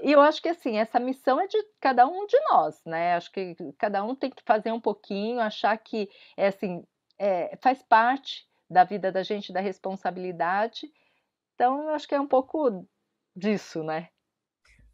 [0.02, 3.14] E eu acho que assim, essa missão é de cada um de nós, né?
[3.14, 6.84] Acho que cada um tem que fazer um pouquinho, achar que é assim,
[7.18, 10.90] é, faz parte da vida da gente, da responsabilidade.
[11.54, 12.86] Então, eu acho que é um pouco
[13.34, 14.08] disso, né?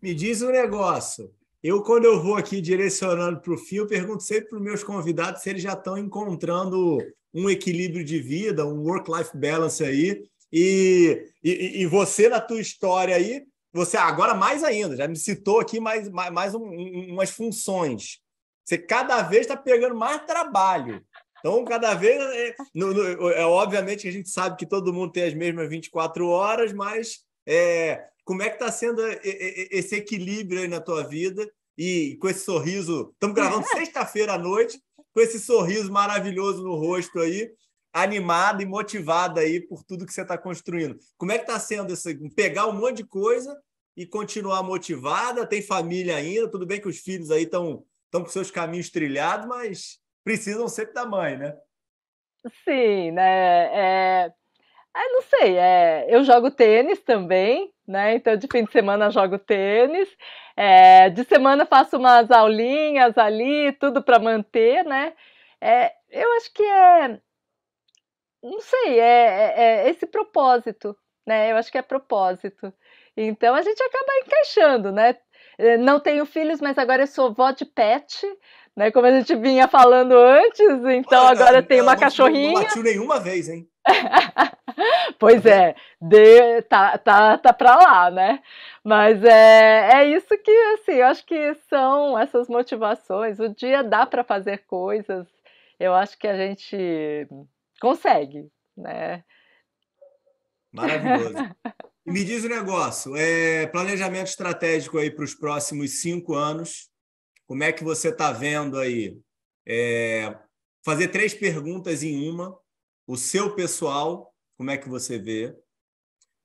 [0.00, 1.32] Me diz um negócio.
[1.62, 5.42] Eu, quando eu vou aqui direcionando para o fio, pergunto sempre para os meus convidados
[5.42, 6.98] se eles já estão encontrando
[7.34, 10.24] um equilíbrio de vida, um work-life balance aí.
[10.52, 15.60] E, e, e, você, na tua história aí, você agora mais ainda, já me citou
[15.60, 18.20] aqui mais, mais, mais um, um, umas funções.
[18.64, 21.04] Você cada vez está pegando mais trabalho.
[21.46, 22.20] Então, cada vez.
[22.20, 25.68] É, no, no, é, obviamente que a gente sabe que todo mundo tem as mesmas
[25.68, 31.48] 24 horas, mas é, como é que está sendo esse equilíbrio aí na tua vida?
[31.78, 33.12] E com esse sorriso.
[33.12, 34.80] Estamos gravando sexta-feira à noite
[35.14, 37.48] com esse sorriso maravilhoso no rosto aí,
[37.92, 40.98] animada e motivada aí por tudo que você está construindo.
[41.16, 42.08] Como é que está sendo isso?
[42.34, 43.56] Pegar um monte de coisa
[43.96, 45.46] e continuar motivada?
[45.46, 46.50] Tem família ainda?
[46.50, 50.92] Tudo bem que os filhos aí estão estão com seus caminhos trilhados, mas precisam sempre
[50.92, 51.56] da mãe, né?
[52.64, 54.24] Sim, né?
[54.24, 54.32] É...
[54.92, 56.06] Ah, não sei, é...
[56.08, 58.16] eu jogo tênis também, né?
[58.16, 60.08] Então, de fim de semana jogo tênis.
[60.56, 65.12] É, de semana faço umas aulinhas ali, tudo para manter, né?
[65.60, 67.20] É, eu acho que é,
[68.42, 69.54] não sei, é, é,
[69.86, 71.52] é, esse propósito, né?
[71.52, 72.72] Eu acho que é propósito.
[73.16, 75.16] Então a gente acaba encaixando, né?
[75.58, 78.26] É, não tenho filhos, mas agora eu sou vó de pet,
[78.76, 78.90] né?
[78.90, 82.52] Como a gente vinha falando antes, então Olha, agora tem uma cachorrinha.
[82.52, 83.66] Não batiu nenhuma vez, hein?
[85.18, 88.42] pois é, de, tá, tá, tá para lá, né?
[88.84, 93.40] Mas é, é isso que, assim, eu acho que são essas motivações.
[93.40, 95.26] O dia dá para fazer coisas,
[95.80, 97.26] eu acho que a gente
[97.80, 99.24] consegue, né?
[100.72, 101.34] Maravilhoso.
[102.04, 106.88] Me diz o um negócio, é, planejamento estratégico aí para os próximos cinco anos,
[107.46, 109.18] como é que você está vendo aí?
[109.66, 110.36] É,
[110.84, 112.56] fazer três perguntas em uma,
[113.06, 115.56] o seu pessoal, como é que você vê?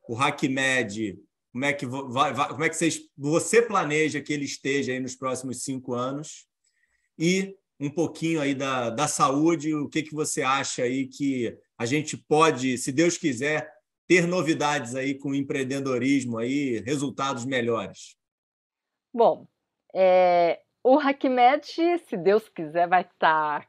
[0.07, 1.19] O HackMed,
[1.51, 2.75] como é que, vai, vai, como é que
[3.17, 6.47] você planeja que ele esteja aí nos próximos cinco anos?
[7.17, 11.85] E um pouquinho aí da, da saúde, o que, que você acha aí que a
[11.85, 13.71] gente pode, se Deus quiser,
[14.07, 18.15] ter novidades aí com empreendedorismo aí, resultados melhores?
[19.13, 19.47] Bom,
[19.93, 23.67] é, o HackMed, se Deus quiser, vai estar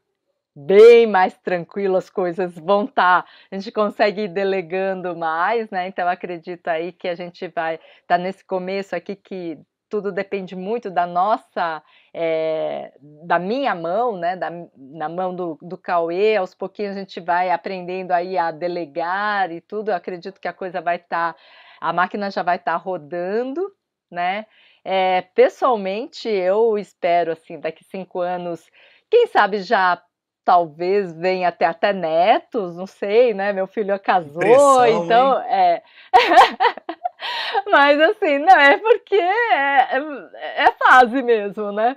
[0.55, 5.89] bem mais tranquilo, as coisas vão estar, tá, a gente consegue ir delegando mais, né?
[5.89, 9.59] Então acredito aí que a gente vai estar tá nesse começo aqui que
[9.89, 11.83] tudo depende muito da nossa,
[12.15, 12.93] é,
[13.27, 14.37] da minha mão, né?
[14.37, 19.51] Da, na mão do, do Cauê, aos pouquinhos a gente vai aprendendo aí a delegar
[19.53, 19.91] e tudo.
[19.91, 21.39] Eu acredito que a coisa vai estar, tá,
[21.81, 23.71] a máquina já vai estar tá rodando,
[24.11, 24.47] né?
[24.85, 28.69] É, pessoalmente, eu espero assim, daqui cinco anos,
[29.09, 30.03] quem sabe já
[30.45, 33.53] talvez venha até até netos, não sei, né?
[33.53, 35.47] Meu filho casou, Pressão, então hein?
[35.49, 35.83] é.
[37.71, 41.97] Mas assim, não é porque é, é, é, fase mesmo, né?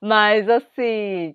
[0.00, 1.34] Mas assim,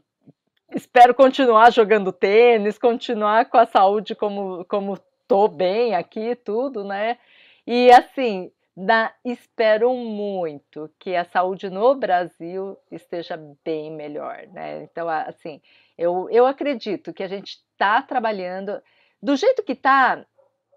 [0.76, 7.18] espero continuar jogando tênis, continuar com a saúde como como tô bem aqui, tudo, né?
[7.66, 14.84] E assim, da, espero muito que a saúde no Brasil esteja bem melhor, né?
[14.84, 15.62] Então, assim,
[15.98, 18.82] eu, eu acredito que a gente está trabalhando
[19.22, 20.26] do jeito que está,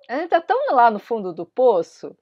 [0.08, 2.16] a gente está tão lá no fundo do poço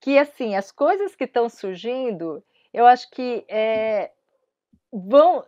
[0.00, 4.10] que assim as coisas que estão surgindo, eu acho que é,
[4.92, 5.44] vão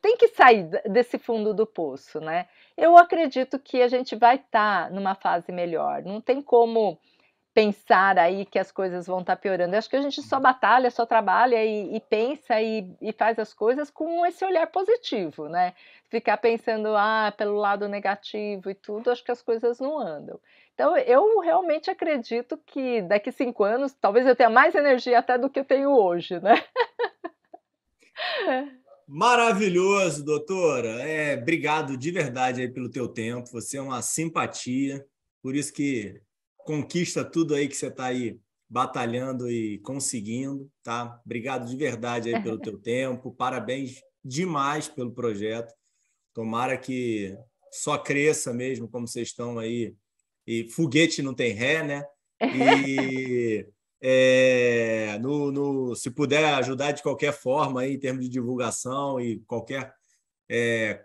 [0.00, 2.46] tem que sair desse fundo do poço, né?
[2.76, 6.02] Eu acredito que a gente vai estar tá numa fase melhor.
[6.02, 6.98] Não tem como
[7.54, 9.74] pensar aí que as coisas vão estar tá piorando.
[9.74, 13.38] Eu acho que a gente só batalha, só trabalha e, e pensa e, e, faz
[13.38, 15.74] as coisas com esse olhar positivo, né?
[16.08, 20.40] Ficar pensando ah, pelo lado negativo e tudo, acho que as coisas não andam.
[20.74, 25.50] Então, eu realmente acredito que daqui cinco anos, talvez eu tenha mais energia até do
[25.50, 26.54] que eu tenho hoje, né?
[29.06, 30.88] Maravilhoso, doutora.
[31.02, 33.50] É, obrigado de verdade aí pelo teu tempo.
[33.50, 35.04] Você é uma simpatia.
[35.42, 36.22] Por isso que
[36.64, 38.38] conquista tudo aí que você está aí
[38.68, 41.20] batalhando e conseguindo, tá?
[41.24, 45.74] Obrigado de verdade aí pelo teu tempo, parabéns demais pelo projeto.
[46.32, 47.36] Tomara que
[47.70, 49.94] só cresça mesmo, como vocês estão aí.
[50.46, 52.04] E foguete não tem ré, né?
[52.40, 53.66] E
[54.00, 59.40] é, no, no, se puder ajudar de qualquer forma aí, em termos de divulgação e
[59.40, 59.94] qualquer
[60.48, 61.04] é,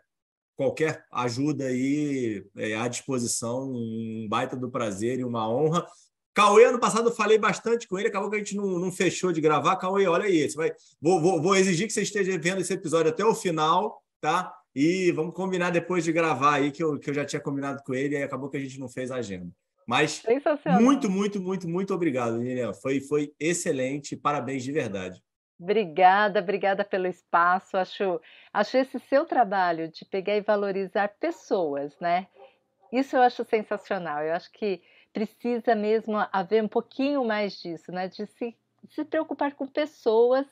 [0.58, 5.86] qualquer ajuda aí é, à disposição, um baita do prazer e uma honra.
[6.34, 9.32] Cauê, ano passado eu falei bastante com ele, acabou que a gente não, não fechou
[9.32, 9.76] de gravar.
[9.78, 13.24] Cauê, olha aí, vai, vou, vou, vou, exigir que você esteja vendo esse episódio até
[13.24, 14.52] o final, tá?
[14.76, 17.94] E vamos combinar depois de gravar aí, que eu, que eu já tinha combinado com
[17.94, 19.50] ele, e acabou que a gente não fez a agenda.
[19.88, 20.22] Mas
[20.80, 22.74] muito, muito, muito, muito obrigado, Nina.
[22.74, 25.22] Foi, foi excelente, parabéns de verdade.
[25.60, 27.78] Obrigada, obrigada pelo espaço.
[27.78, 28.22] Acho,
[28.54, 32.28] acho esse seu trabalho de pegar e valorizar pessoas, né?
[32.92, 34.24] Isso eu acho sensacional.
[34.24, 34.82] Eu acho que
[35.12, 38.08] precisa mesmo haver um pouquinho mais disso, né?
[38.08, 38.56] De se,
[38.90, 40.46] se preocupar com pessoas,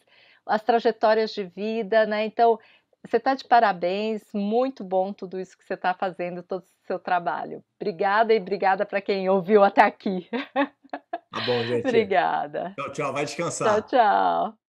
[0.45, 2.25] as trajetórias de vida, né?
[2.25, 2.59] Então,
[3.05, 6.97] você está de parabéns, muito bom tudo isso que você está fazendo, todo o seu
[6.97, 7.63] trabalho.
[7.79, 10.27] Obrigada e obrigada para quem ouviu até aqui.
[10.31, 11.87] Tá bom, gente.
[11.87, 12.73] obrigada.
[12.75, 13.13] Tchau, tchau.
[13.13, 13.81] Vai descansar.
[13.83, 14.64] Tchau, tchau.